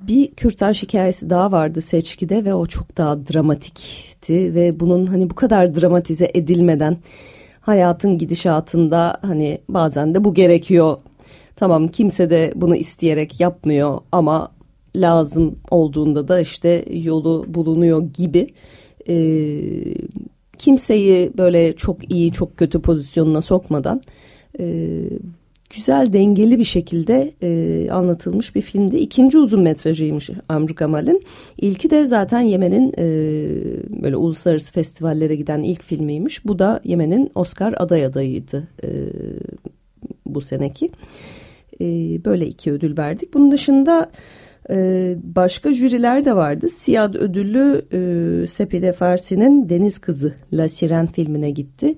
[0.00, 5.34] bir kürtaj hikayesi daha vardı seçkide ve o çok daha dramatikti ve bunun hani bu
[5.34, 6.96] kadar dramatize edilmeden
[7.66, 10.96] hayatın gidişatında hani bazen de bu gerekiyor.
[11.56, 14.52] Tamam kimse de bunu isteyerek yapmıyor ama
[14.96, 18.54] lazım olduğunda da işte yolu bulunuyor gibi.
[19.08, 19.14] Ee,
[20.58, 24.02] kimseyi böyle çok iyi çok kötü pozisyonuna sokmadan
[24.58, 24.64] e,
[25.76, 28.96] güzel dengeli bir şekilde e, anlatılmış bir filmdi.
[28.96, 31.22] İkinci uzun metrajıymış Amr Kamal'in.
[31.56, 33.04] İlki de zaten Yemen'in e,
[34.02, 36.44] böyle uluslararası festivallere giden ilk filmiymiş.
[36.44, 38.88] Bu da Yemen'in Oscar aday adayıydı e,
[40.26, 40.90] bu seneki.
[41.80, 41.84] E,
[42.24, 43.34] böyle iki ödül verdik.
[43.34, 44.10] Bunun dışında
[44.70, 46.68] e, başka jüriler de vardı.
[46.68, 51.94] Siyad ödülü e, Sepide Farsi'nin Deniz Kızı La Siren filmine gitti.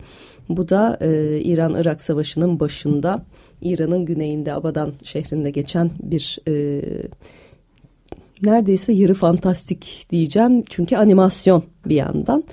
[0.48, 3.24] Bu da e, İran-Irak Savaşı'nın başında
[3.62, 6.82] İran'ın güneyinde Abadan şehrinde geçen bir e,
[8.42, 10.64] neredeyse yarı fantastik diyeceğim.
[10.70, 12.44] Çünkü animasyon bir yandan.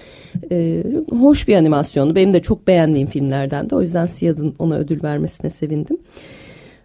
[0.51, 2.15] E, hoş bir animasyonu.
[2.15, 3.75] Benim de çok beğendiğim filmlerden de.
[3.75, 5.97] O yüzden Siyad'ın ona ödül vermesine sevindim.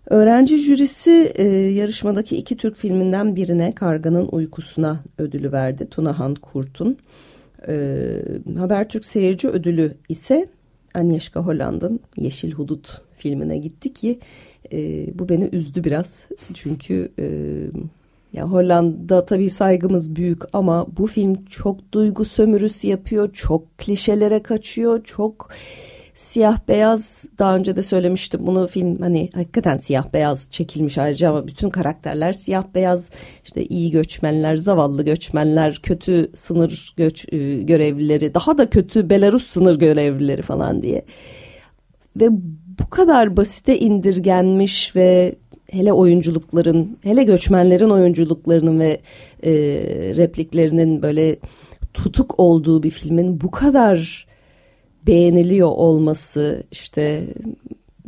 [0.06, 5.86] Öğrenci jürisi e, yarışmadaki iki Türk filminden birine Karganın Uykusuna ödülü verdi.
[5.90, 6.98] Tunahan Kurt'un.
[7.68, 7.98] E,
[8.58, 10.48] Habertürk Seyirci Ödülü ise
[10.94, 14.18] Agnieszka Holland'ın Yeşil Hudut filmine gitti ki
[14.72, 16.24] e, bu beni üzdü biraz.
[16.54, 17.26] Çünkü e,
[18.32, 25.04] ya Hollanda tabii saygımız büyük ama bu film çok duygu sömürüsü yapıyor, çok klişelere kaçıyor,
[25.04, 25.50] çok
[26.20, 31.46] siyah beyaz daha önce de söylemiştim bunu film hani hakikaten siyah beyaz çekilmiş ayrıca ama
[31.46, 33.10] bütün karakterler siyah beyaz.
[33.44, 39.78] İşte iyi göçmenler zavallı göçmenler kötü sınır göç e, görevlileri daha da kötü Belarus sınır
[39.78, 41.04] görevlileri falan diye.
[42.16, 42.28] Ve
[42.80, 45.34] bu kadar basite indirgenmiş ve
[45.70, 49.00] hele oyunculukların hele göçmenlerin oyunculuklarının ve
[49.42, 49.52] e,
[50.16, 51.36] repliklerinin böyle
[51.94, 54.29] tutuk olduğu bir filmin bu kadar
[55.06, 57.22] beğeniliyor olması işte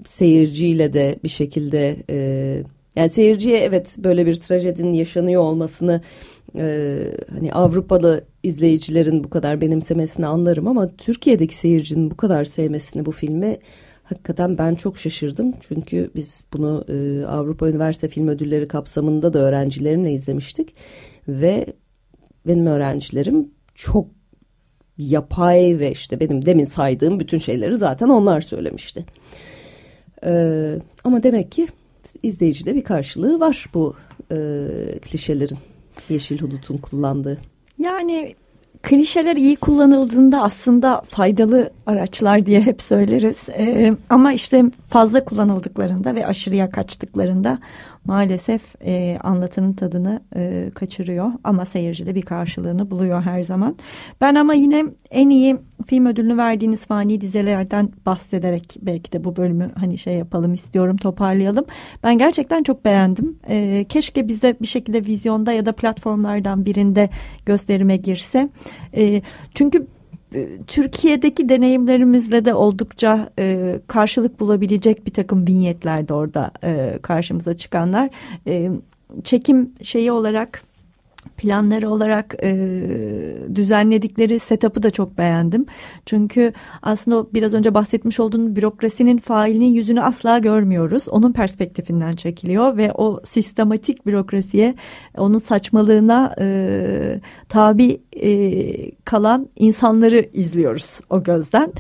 [0.07, 2.16] seyirciyle de bir şekilde e,
[2.96, 6.00] yani seyirciye evet böyle bir trajedinin yaşanıyor olmasını
[6.57, 6.98] e,
[7.31, 13.59] hani Avrupalı izleyicilerin bu kadar benimsemesini anlarım ama Türkiye'deki seyircinin bu kadar sevmesini bu filmi
[14.02, 15.55] hakikaten ben çok şaşırdım.
[15.61, 20.74] Çünkü biz bunu e, Avrupa Üniversite Film Ödülleri kapsamında da öğrencilerimle izlemiştik
[21.28, 21.66] ve
[22.46, 24.07] benim öğrencilerim çok
[25.09, 29.05] yapay ve işte benim demin saydığım bütün şeyleri zaten onlar söylemişti.
[30.25, 31.67] Ee, ama demek ki
[32.23, 33.95] izleyicide bir karşılığı var bu
[34.31, 34.37] e,
[35.03, 35.59] klişelerin
[36.09, 37.38] Yeşil Hudut'un kullandığı.
[37.79, 38.35] Yani
[38.83, 43.49] klişeler iyi kullanıldığında aslında faydalı araçlar diye hep söyleriz.
[43.59, 47.59] Ee, ama işte fazla kullanıldıklarında ve aşırıya kaçtıklarında
[48.05, 53.77] maalesef e, anlatının tadını e, kaçırıyor ama seyircide bir karşılığını buluyor her zaman.
[54.21, 59.71] Ben ama yine en iyi film ödülünü verdiğiniz fani dizilerden bahsederek belki de bu bölümü
[59.81, 61.65] hani şey yapalım istiyorum toparlayalım.
[62.03, 63.38] Ben gerçekten çok beğendim.
[63.49, 67.11] E, keşke bizde bir şekilde vizyonda ya da platformlardan birinde
[67.47, 68.49] gösterime girse.
[68.97, 69.23] E,
[69.55, 69.87] çünkü
[70.66, 78.11] Türkiye'deki deneyimlerimizle de oldukça e, karşılık bulabilecek bir takım vinyetler de orada e, karşımıza çıkanlar.
[78.47, 78.71] E,
[79.25, 80.62] çekim şeyi olarak
[81.37, 82.52] planları olarak e,
[83.54, 85.66] düzenledikleri setup'ı da çok beğendim.
[86.06, 91.08] Çünkü aslında biraz önce bahsetmiş olduğum bürokrasinin failinin yüzünü asla görmüyoruz.
[91.08, 94.74] Onun perspektifinden çekiliyor ve o sistematik bürokrasiye,
[95.16, 101.72] onun saçmalığına e, tabi e, kalan insanları izliyoruz o gözden.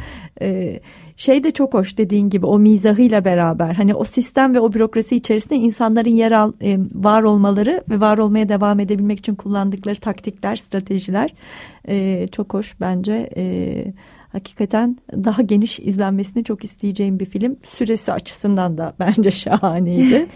[0.42, 0.80] E,
[1.16, 5.16] şey de çok hoş dediğin gibi o mizahıyla beraber hani o sistem ve o bürokrasi
[5.16, 10.56] içerisinde insanların yer al, e, var olmaları ve var olmaya devam edebilmek için kullandıkları taktikler,
[10.56, 11.34] stratejiler
[11.88, 13.30] e, çok hoş bence.
[13.36, 13.84] E,
[14.32, 17.56] hakikaten daha geniş izlenmesini çok isteyeceğim bir film.
[17.68, 20.26] Süresi açısından da bence şahaneydi.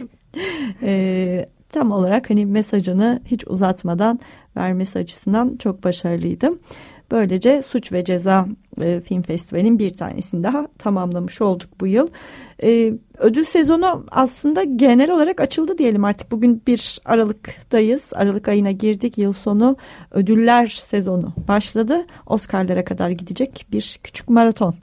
[0.82, 4.20] e, tam olarak hani mesajını hiç uzatmadan
[4.56, 6.58] vermesi açısından çok başarılıydım.
[7.10, 8.46] Böylece Suç ve Ceza
[8.80, 12.08] e, Film Festivali'nin bir tanesini daha tamamlamış olduk bu yıl.
[12.62, 16.30] E, ödül sezonu aslında genel olarak açıldı diyelim artık.
[16.30, 18.12] Bugün bir Aralık'tayız.
[18.14, 19.18] Aralık ayına girdik.
[19.18, 19.76] Yıl sonu
[20.10, 22.06] ödüller sezonu başladı.
[22.26, 24.74] Oscar'lara kadar gidecek bir küçük maraton.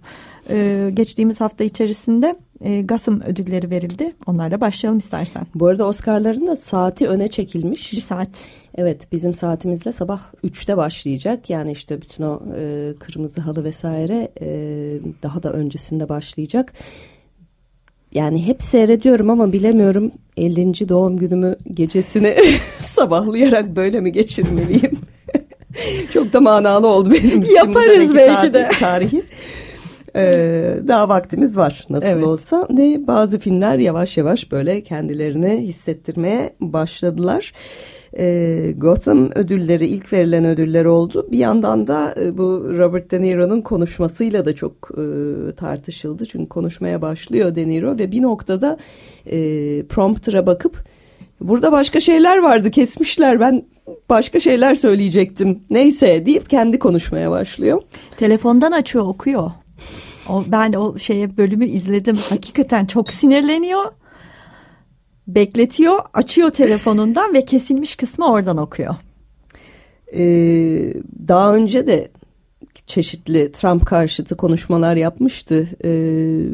[0.49, 4.15] E, geçtiğimiz hafta içerisinde e, Gotham ödülleri verildi.
[4.27, 5.47] Onlarla başlayalım istersen.
[5.55, 7.93] Bu arada Oscar'ların da saati öne çekilmiş.
[7.93, 8.45] Bir saat.
[8.75, 11.49] Evet bizim saatimizle sabah 3'te başlayacak.
[11.49, 14.47] Yani işte bütün o e, kırmızı halı vesaire e,
[15.23, 16.73] daha da öncesinde başlayacak.
[18.13, 20.89] Yani hep seyrediyorum ama bilemiyorum 50.
[20.89, 22.37] doğum günümü gecesini
[22.79, 24.99] sabahlayarak böyle mi geçirmeliyim?
[26.13, 27.55] Çok da manalı oldu benim için.
[27.55, 28.69] Yaparız belki de.
[28.79, 29.23] Tarihi.
[30.15, 32.23] Ee, daha vaktimiz var nasıl evet.
[32.23, 32.67] olsa.
[32.69, 37.53] Ne bazı filmler yavaş yavaş böyle kendilerini hissettirmeye başladılar.
[38.17, 41.27] E, Gotham ödülleri ilk verilen ödüller oldu.
[41.31, 45.05] Bir yandan da e, bu Robert De Niro'nun konuşmasıyla da çok e,
[45.55, 46.25] tartışıldı.
[46.25, 48.77] Çünkü konuşmaya başlıyor De Niro ve bir noktada
[49.25, 49.37] e,
[49.85, 50.83] prompter'a bakıp
[51.41, 53.63] burada başka şeyler vardı kesmişler ben
[54.09, 57.81] başka şeyler söyleyecektim neyse deyip kendi konuşmaya başlıyor.
[58.17, 59.51] Telefondan açıyor okuyor.
[60.29, 62.15] O, ben o şeye bölümü izledim.
[62.15, 63.91] Hakikaten çok sinirleniyor
[65.27, 68.95] bekletiyor, açıyor telefonundan ve kesilmiş kısmı oradan okuyor.
[70.15, 70.93] Ee,
[71.27, 72.11] daha önce de
[72.85, 75.69] çeşitli Trump karşıtı konuşmalar yapmıştı.
[75.83, 76.45] Ee,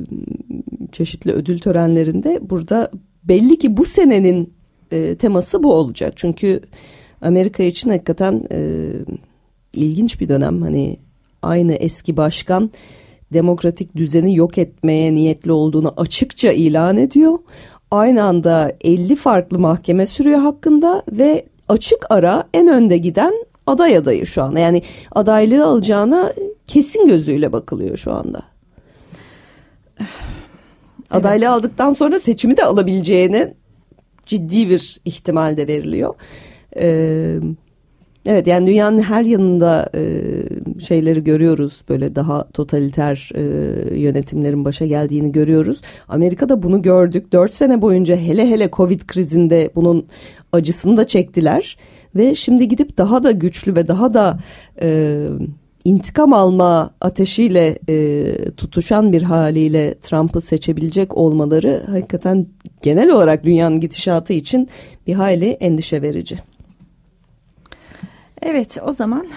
[0.92, 2.40] çeşitli ödül törenlerinde.
[2.42, 2.92] Burada
[3.24, 4.54] belli ki bu senenin
[4.92, 6.14] e, teması bu olacak.
[6.16, 6.60] Çünkü
[7.22, 8.90] Amerika için hakikaten e,
[9.74, 10.62] ilginç bir dönem.
[10.62, 10.98] Hani
[11.42, 12.72] aynı eski başkan
[13.34, 17.40] demokratik düzeni yok etmeye niyetli olduğunu açıkça ilan ediyor
[17.92, 23.34] aynı anda 50 farklı mahkeme sürüyor hakkında ve açık ara en önde giden
[23.68, 24.60] aday adayı şu anda.
[24.60, 26.34] Yani adaylığı alacağına
[26.68, 28.42] kesin gözüyle bakılıyor şu anda.
[31.12, 31.26] Evet.
[31.26, 33.54] Adaylığı aldıktan sonra seçimi de alabileceğine
[34.26, 36.14] ciddi bir ihtimal de veriliyor.
[36.80, 37.40] Ee,
[38.30, 40.02] Evet yani dünyanın her yanında e,
[40.80, 43.42] şeyleri görüyoruz böyle daha totaliter e,
[44.00, 45.82] yönetimlerin başa geldiğini görüyoruz.
[46.08, 47.32] Amerika'da bunu gördük.
[47.34, 50.08] Dört sene boyunca hele hele Covid krizinde bunun
[50.52, 51.78] acısını da çektiler.
[52.16, 54.40] Ve şimdi gidip daha da güçlü ve daha da
[54.82, 55.20] e,
[55.86, 58.26] intikam alma ateşiyle e,
[58.58, 62.48] tutuşan bir haliyle Trump'ı seçebilecek olmaları hakikaten
[62.82, 64.68] genel olarak dünyanın gidişatı için
[65.08, 66.49] bir hayli endişe verici.
[68.42, 69.28] Evet o zaman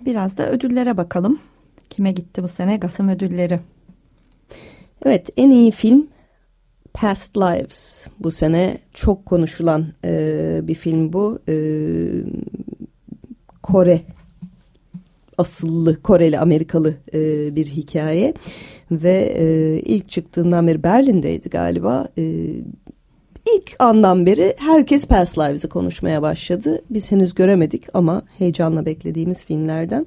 [0.00, 1.38] biraz da ödüllere bakalım.
[1.90, 3.60] Kime gitti bu sene Gasım ödülleri?
[5.04, 6.06] Evet en iyi film
[6.94, 11.38] Past Lives bu sene çok konuşulan e, bir film bu.
[11.48, 11.54] E,
[13.62, 14.00] Kore
[15.38, 18.34] asıllı Koreli Amerikalı e, bir hikaye
[18.90, 22.08] ve e, ilk çıktığından beri Berlin'deydi galiba.
[22.18, 22.22] E,
[23.52, 26.82] İlk andan beri herkes Past Lives'ı konuşmaya başladı.
[26.90, 30.06] Biz henüz göremedik ama heyecanla beklediğimiz filmlerden.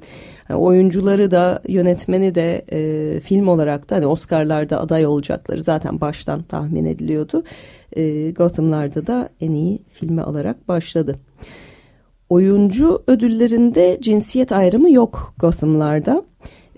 [0.50, 6.44] Yani oyuncuları da yönetmeni de e, film olarak da hani Oscar'larda aday olacakları zaten baştan
[6.44, 7.44] tahmin ediliyordu.
[7.96, 11.20] E, Gotham'larda da en iyi filmi alarak başladı.
[12.30, 16.24] Oyuncu ödüllerinde cinsiyet ayrımı yok Gotham'larda.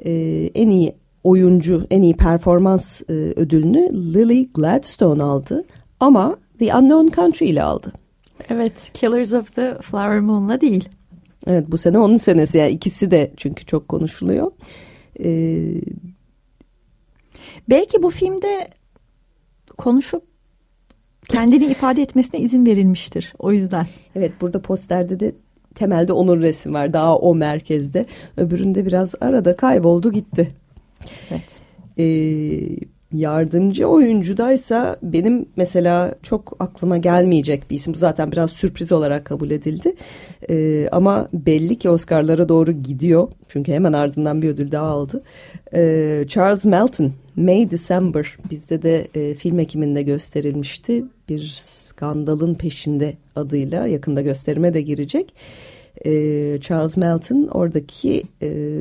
[0.05, 0.11] E,
[0.55, 5.65] en iyi oyuncu, en iyi performans e, ödülünü Lily Gladstone aldı.
[5.99, 7.93] Ama The Unknown Country ile aldı.
[8.49, 10.89] Evet, Killers of the Flower Moon'la değil.
[11.47, 12.57] Evet, bu sene onun senesi.
[12.57, 14.51] Yani ikisi de çünkü çok konuşuluyor.
[15.23, 15.81] Ee,
[17.69, 18.67] Belki bu filmde
[19.77, 20.23] konuşup
[21.29, 23.33] kendini ifade etmesine izin verilmiştir.
[23.39, 23.87] O yüzden.
[24.15, 25.35] Evet, burada posterde de
[25.75, 26.93] temelde onun resim var.
[26.93, 28.05] Daha o merkezde.
[28.37, 30.55] Öbüründe biraz arada kayboldu gitti.
[31.31, 31.61] Evet.
[31.97, 32.77] Ee,
[33.11, 37.93] yardımcı oyuncudaysa benim mesela çok aklıma gelmeyecek bir isim.
[37.93, 39.95] Bu zaten biraz sürpriz olarak kabul edildi.
[40.49, 43.27] Ee, ama belli ki Oscar'lara doğru gidiyor.
[43.47, 45.23] Çünkü hemen ardından bir ödül daha aldı.
[45.73, 51.05] Ee, Charles Melton, May December bizde de e, film ekiminde gösterilmişti.
[51.29, 55.33] Bir skandalın peşinde adıyla yakında gösterime de girecek.
[56.05, 58.23] Ee, Charles Melton oradaki...
[58.41, 58.79] E,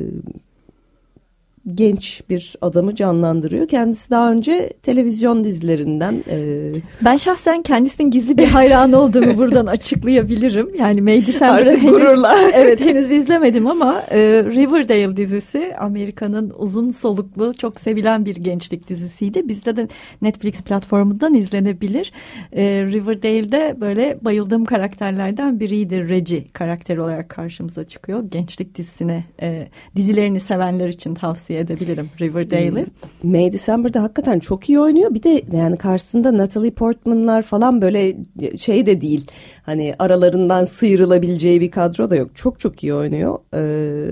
[1.75, 3.67] genç bir adamı canlandırıyor.
[3.67, 6.23] Kendisi daha önce televizyon dizilerinden.
[6.29, 6.69] E...
[7.05, 10.75] Ben şahsen kendisinin gizli bir hayranı olduğumu buradan açıklayabilirim.
[10.75, 12.35] Yani May December'ı henüz, gururla.
[12.53, 19.47] evet henüz izlemedim ama e, Riverdale dizisi Amerika'nın uzun soluklu çok sevilen bir gençlik dizisiydi.
[19.47, 19.87] Bizde de
[20.21, 22.11] Netflix platformundan izlenebilir.
[22.51, 26.09] E, Riverdale'de böyle bayıldığım karakterlerden biriydi.
[26.09, 28.23] Reggie karakteri olarak karşımıza çıkıyor.
[28.31, 32.85] Gençlik dizisine e, dizilerini sevenler için tavsiye edebilirim Riverdale'i.
[33.21, 33.31] Hmm.
[33.31, 35.13] May December'da hakikaten çok iyi oynuyor.
[35.13, 38.15] Bir de yani karşısında Natalie Portman'lar falan böyle
[38.57, 39.27] şey de değil.
[39.63, 42.35] Hani aralarından sıyrılabileceği bir kadro da yok.
[42.35, 43.39] Çok çok iyi oynuyor.
[43.53, 43.59] Ee,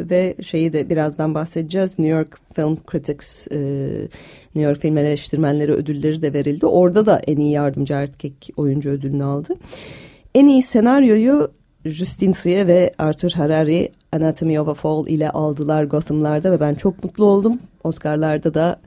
[0.09, 1.99] ve şeyi de birazdan bahsedeceğiz.
[1.99, 3.57] New York Film Critics e,
[4.55, 6.65] New York Film Eleştirmenleri ödülleri de verildi.
[6.65, 9.53] Orada da en iyi yardımcı erkek oyuncu ödülünü aldı.
[10.35, 11.51] En iyi senaryoyu
[11.85, 17.03] Justin Trier ve Arthur Harari Anatomy of a Fall ile aldılar Gotham'larda ve ben çok
[17.03, 17.59] mutlu oldum.
[17.83, 18.79] Oscar'larda da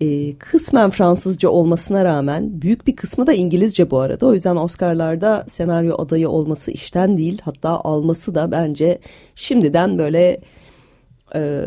[0.00, 4.26] e, kısmen Fransızca olmasına rağmen büyük bir kısmı da İngilizce bu arada.
[4.26, 8.98] O yüzden Oscar'larda senaryo adayı olması işten değil hatta alması da bence
[9.34, 10.40] şimdiden böyle
[11.34, 11.62] e,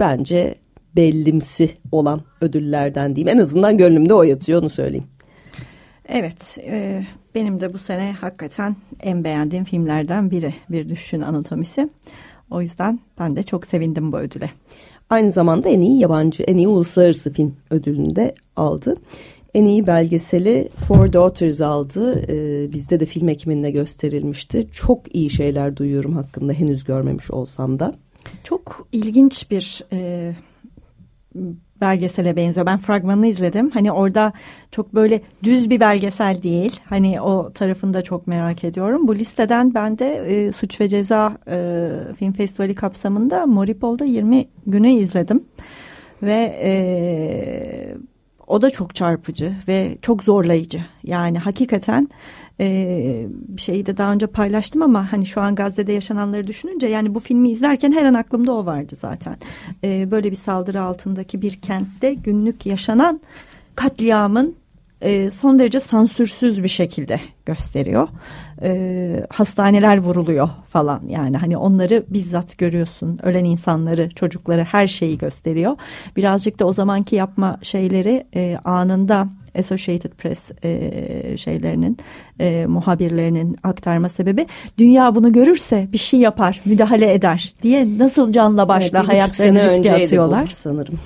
[0.00, 0.54] bence
[0.96, 3.38] bellimsi olan ödüllerden diyeyim.
[3.38, 5.06] En azından gönlümde o yatıyor onu söyleyeyim.
[6.08, 7.04] Evet, e,
[7.34, 11.88] benim de bu sene hakikaten en beğendiğim filmlerden biri Bir Düşüşün Anatomisi.
[12.50, 14.50] O yüzden ben de çok sevindim bu ödüle.
[15.10, 18.96] Aynı zamanda en iyi yabancı, en iyi uluslararası film ödülünü de aldı.
[19.54, 22.24] En iyi belgeseli Four Daughters aldı.
[22.28, 24.68] Ee, bizde de film ekiminde gösterilmişti.
[24.72, 27.94] Çok iyi şeyler duyuyorum hakkında henüz görmemiş olsam da.
[28.44, 30.32] Çok ilginç bir e,
[31.80, 32.66] belgesele benziyor.
[32.66, 33.70] Ben fragmanını izledim.
[33.70, 34.32] Hani orada
[34.70, 36.80] çok böyle düz bir belgesel değil.
[36.84, 39.08] Hani o tarafını da çok merak ediyorum.
[39.08, 44.88] Bu listeden ben de e, Suç ve Ceza e, Film Festivali kapsamında Moripol'da 20 günü
[44.90, 45.44] izledim.
[46.22, 46.74] Ve e,
[48.46, 50.84] o da çok çarpıcı ve çok zorlayıcı.
[51.04, 52.08] Yani hakikaten
[52.60, 53.26] e,
[53.56, 57.50] şeyi de daha önce paylaştım ama hani şu an Gazze'de yaşananları düşününce yani bu filmi
[57.50, 59.36] izlerken her an aklımda o vardı zaten.
[59.84, 63.20] E, böyle bir saldırı altındaki bir kentte günlük yaşanan
[63.74, 64.56] katliamın
[65.04, 68.08] e, son derece sansürsüz bir şekilde gösteriyor.
[68.62, 73.18] E, hastaneler vuruluyor falan yani hani onları bizzat görüyorsun.
[73.22, 75.72] Ölen insanları, çocukları her şeyi gösteriyor.
[76.16, 79.28] Birazcık da o zamanki yapma şeyleri e, anında
[79.58, 81.98] Associated Press e, şeylerinin
[82.40, 84.46] e, muhabirlerinin aktarma sebebi
[84.78, 89.94] dünya bunu görürse bir şey yapar, müdahale eder diye nasıl canla başla evet, hayatlarını riske
[89.94, 90.48] atıyorlar.
[90.52, 90.98] Bu, sanırım.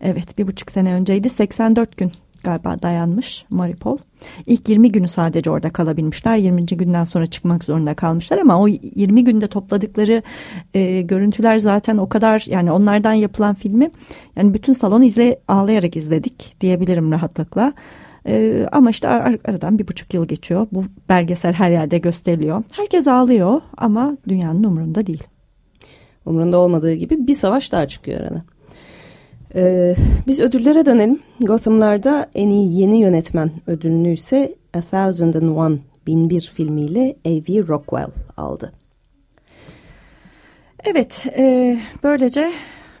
[0.00, 2.12] Evet bir buçuk sene önceydi 84 gün
[2.42, 3.98] galiba dayanmış Maripol.
[4.46, 6.36] İlk 20 günü sadece orada kalabilmişler.
[6.36, 6.66] 20.
[6.66, 10.22] günden sonra çıkmak zorunda kalmışlar ama o 20 günde topladıkları
[10.74, 13.90] e, görüntüler zaten o kadar yani onlardan yapılan filmi
[14.36, 17.72] yani bütün salon izle ağlayarak izledik diyebilirim rahatlıkla.
[18.26, 20.66] Ee, ama işte ar aradan bir buçuk yıl geçiyor.
[20.72, 22.62] Bu belgesel her yerde gösteriliyor.
[22.72, 25.22] Herkes ağlıyor ama dünyanın umurunda değil.
[26.26, 28.42] Umurunda olmadığı gibi bir savaş daha çıkıyor arada.
[29.54, 29.96] Ee,
[30.26, 31.20] biz ödüllere dönelim.
[31.40, 37.68] Gotham'larda en iyi yeni yönetmen ödülünü ise A Thousand and One, Bin Bir filmiyle A.V.
[37.68, 38.72] Rockwell aldı.
[40.84, 42.52] Evet, e, böylece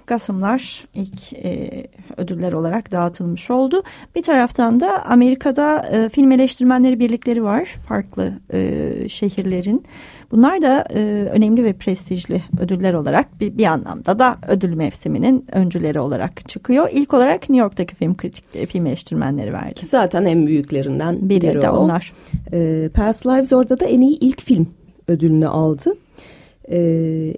[0.06, 1.86] Gotham'lar ilk e,
[2.16, 3.82] ödüller olarak dağıtılmış oldu.
[4.14, 7.64] Bir taraftan da Amerika'da e, film eleştirmenleri birlikleri var.
[7.64, 9.84] Farklı e, şehirlerin.
[10.30, 11.00] Bunlar da e,
[11.30, 16.88] önemli ve prestijli ödüller olarak bir, bir anlamda da ödül mevsiminin öncüleri olarak çıkıyor.
[16.92, 19.74] İlk olarak New York'taki film kritik e, film eleştirmenleri verdi.
[19.74, 21.76] Ki zaten en büyüklerinden biri, biri de o.
[21.76, 22.12] onlar.
[22.52, 24.66] E, Past Lives orada da en iyi ilk film
[25.08, 25.94] ödülünü aldı.
[26.72, 26.78] E,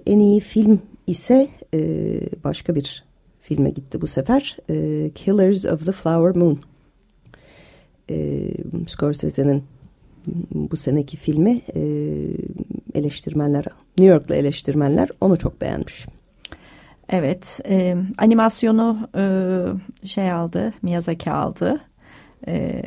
[0.05, 3.03] en iyi film ise e, başka bir
[3.41, 4.57] filme gitti bu sefer.
[4.69, 6.59] E, Killers of the Flower Moon.
[8.09, 8.49] E,
[8.87, 9.63] Scorsese'nin
[10.53, 11.81] bu seneki filmi e,
[12.93, 13.65] eleştirmenler,
[13.97, 16.05] New York'la eleştirmenler onu çok beğenmiş.
[17.09, 19.27] Evet, e, animasyonu e,
[20.07, 21.81] şey aldı, Miyazaki aldı.
[22.47, 22.81] E,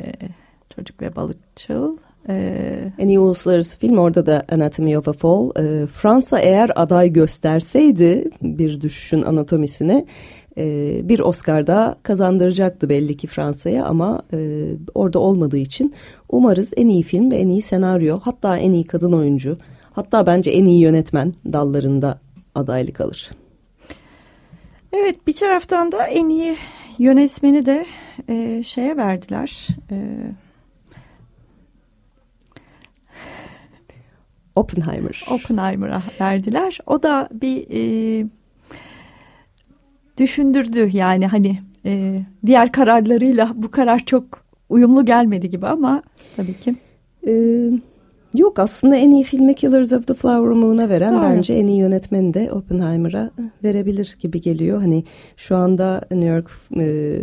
[0.75, 1.97] Çocuk ve Balıkçıl.
[2.29, 5.49] Ee, en iyi uluslararası film orada da Anatomy of a Fall.
[5.59, 10.05] Ee, Fransa eğer aday gösterseydi bir düşüşün anatomisine
[10.57, 15.93] e, bir Oscar daha kazandıracaktı belli ki Fransa'ya ama e, orada olmadığı için
[16.29, 19.57] umarız en iyi film ve en iyi senaryo hatta en iyi kadın oyuncu
[19.91, 22.19] hatta bence en iyi yönetmen dallarında
[22.55, 23.31] adaylık alır.
[24.93, 26.55] Evet bir taraftan da en iyi
[26.99, 27.85] yönetmeni de
[28.29, 29.67] e, şeye verdiler.
[29.91, 29.97] E,
[34.59, 35.25] Oppenheimer.
[35.31, 36.79] Oppenheimer'a verdiler.
[36.87, 38.25] O da bir e,
[40.17, 46.01] düşündürdü yani hani e, diğer kararlarıyla bu karar çok uyumlu gelmedi gibi ama
[46.35, 46.75] tabii ki.
[47.27, 47.69] Ee,
[48.35, 51.21] yok aslında en iyi filmi Killers of the Flower Moon'a veren Doğru.
[51.21, 53.31] bence en iyi yönetmeni de Oppenheimer'a
[53.63, 54.79] verebilir gibi geliyor.
[54.79, 55.03] Hani
[55.37, 57.19] şu anda New York e,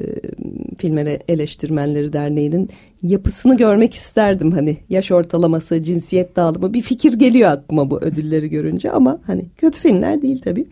[0.77, 0.99] Film
[1.29, 2.69] Eleştirmenleri Derneği'nin
[3.03, 4.53] yapısını görmek isterdim.
[4.53, 9.81] Hani yaş ortalaması, cinsiyet dağılımı bir fikir geliyor aklıma bu ödülleri görünce ama hani kötü
[9.81, 10.67] filmler değil tabii.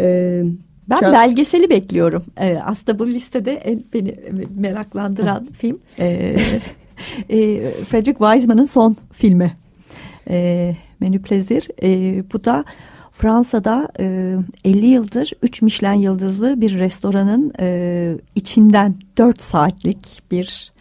[0.00, 0.42] Ee,
[0.90, 1.12] ben Çok...
[1.12, 2.24] belgeseli bekliyorum.
[2.36, 4.16] Ee, aslında bu listede en beni
[4.56, 6.36] meraklandıran film e,
[7.28, 9.52] e, Frederick Wiseman'ın son filmi.
[10.30, 11.68] E, Menü Plezir.
[11.82, 12.64] E, bu da
[13.12, 20.72] Fransa'da e, 50 yıldır 3 Michelin yıldızlı bir restoranın e, içinden 4 saatlik bir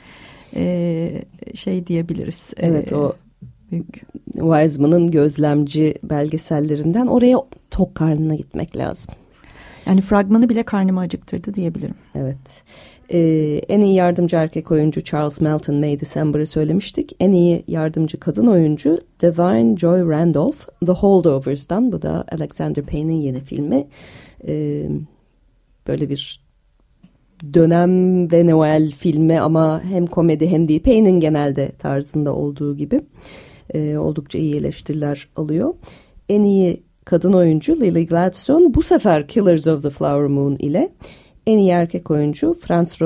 [0.56, 2.50] e, şey diyebiliriz.
[2.58, 3.16] Evet o
[3.72, 4.02] büyük.
[4.34, 7.38] Wiseman'ın gözlemci belgesellerinden oraya
[7.72, 9.14] tok karnına gitmek lazım.
[9.92, 11.96] Yani fragmanı bile karnımı acıktırdı diyebilirim.
[12.16, 12.38] Evet.
[13.14, 17.16] Ee, en iyi yardımcı erkek oyuncu Charles Melton May December'ı söylemiştik.
[17.20, 21.92] En iyi yardımcı kadın oyuncu Divine Joy Randolph The Holdovers'dan.
[21.92, 23.88] Bu da Alexander Payne'in yeni filmi.
[24.48, 24.90] Ee,
[25.88, 26.44] böyle bir
[27.54, 30.84] dönem ve Noel filmi ama hem komedi hem değil.
[30.84, 33.02] Payne'in genelde tarzında olduğu gibi.
[33.74, 35.74] Ee, oldukça iyi eleştiriler alıyor.
[36.30, 40.90] En iyi kadın oyuncu Lily Gladstone bu sefer Killers of the Flower Moon ile
[41.48, 43.02] en iyi erkek oyuncu Franz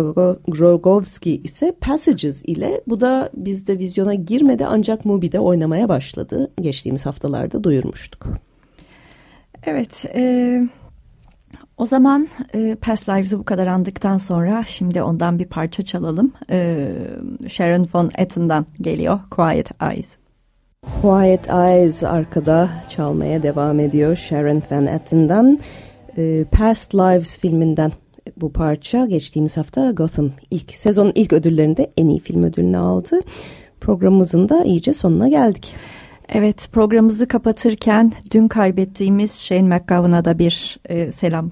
[0.60, 6.52] Rogowski ise Passages ile bu da bizde vizyona girmedi ancak Mubi'de oynamaya başladı.
[6.62, 8.28] Geçtiğimiz haftalarda duyurmuştuk.
[9.64, 10.62] Evet, e,
[11.78, 16.34] o zaman e, Past Lives'ı bu kadar andıktan sonra şimdi ondan bir parça çalalım.
[16.50, 16.88] E,
[17.48, 20.18] Sharon Von Etten'dan geliyor Quiet Eyes.
[21.02, 25.60] Quiet Eyes arkada çalmaya devam ediyor Sharon Van Etten'dan.
[26.18, 27.92] E, Past Lives filminden
[28.38, 33.20] bu parça geçtiğimiz hafta Gotham ilk sezonun ilk ödüllerinde en iyi film ödülünü aldı.
[33.82, 35.74] Programımızın da iyice sonuna geldik.
[36.30, 41.52] Evet programımızı kapatırken dün kaybettiğimiz Shane McGowan'a da bir e, selam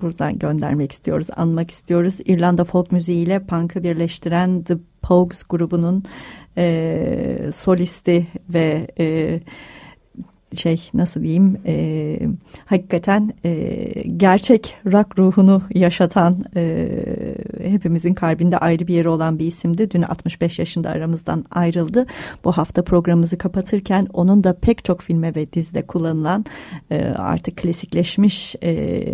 [0.00, 2.16] buradan göndermek istiyoruz, anmak istiyoruz.
[2.24, 6.04] İrlanda folk müziği ile punk'ı birleştiren The Pogues grubunun
[6.56, 9.40] e, solisti ve e,
[10.56, 12.18] şey nasıl diyeyim e,
[12.64, 13.74] hakikaten e,
[14.16, 16.88] gerçek rock ruhunu yaşatan e,
[17.62, 19.90] hepimizin kalbinde ayrı bir yeri olan bir isimdi.
[19.90, 22.06] Dün 65 yaşında aramızdan ayrıldı.
[22.44, 26.44] Bu hafta programımızı kapatırken onun da pek çok filme ve dizide kullanılan
[26.90, 29.04] e, artık klasikleşmiş e,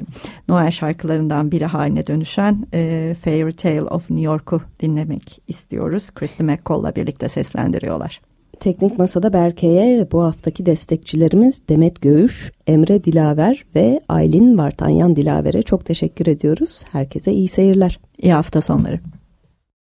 [0.48, 6.10] Noel şarkılarından biri haline dönüşen e, Fairy Tale of New York'u dinlemek istiyoruz.
[6.10, 8.27] Christy McCall'la birlikte seslendiriyorlar.
[8.60, 15.84] Teknik Masa'da Berke'ye bu haftaki destekçilerimiz Demet Göğüş, Emre Dilaver ve Aylin Vartanyan Dilaver'e çok
[15.84, 16.84] teşekkür ediyoruz.
[16.92, 18.00] Herkese iyi seyirler.
[18.18, 19.00] İyi hafta sonları.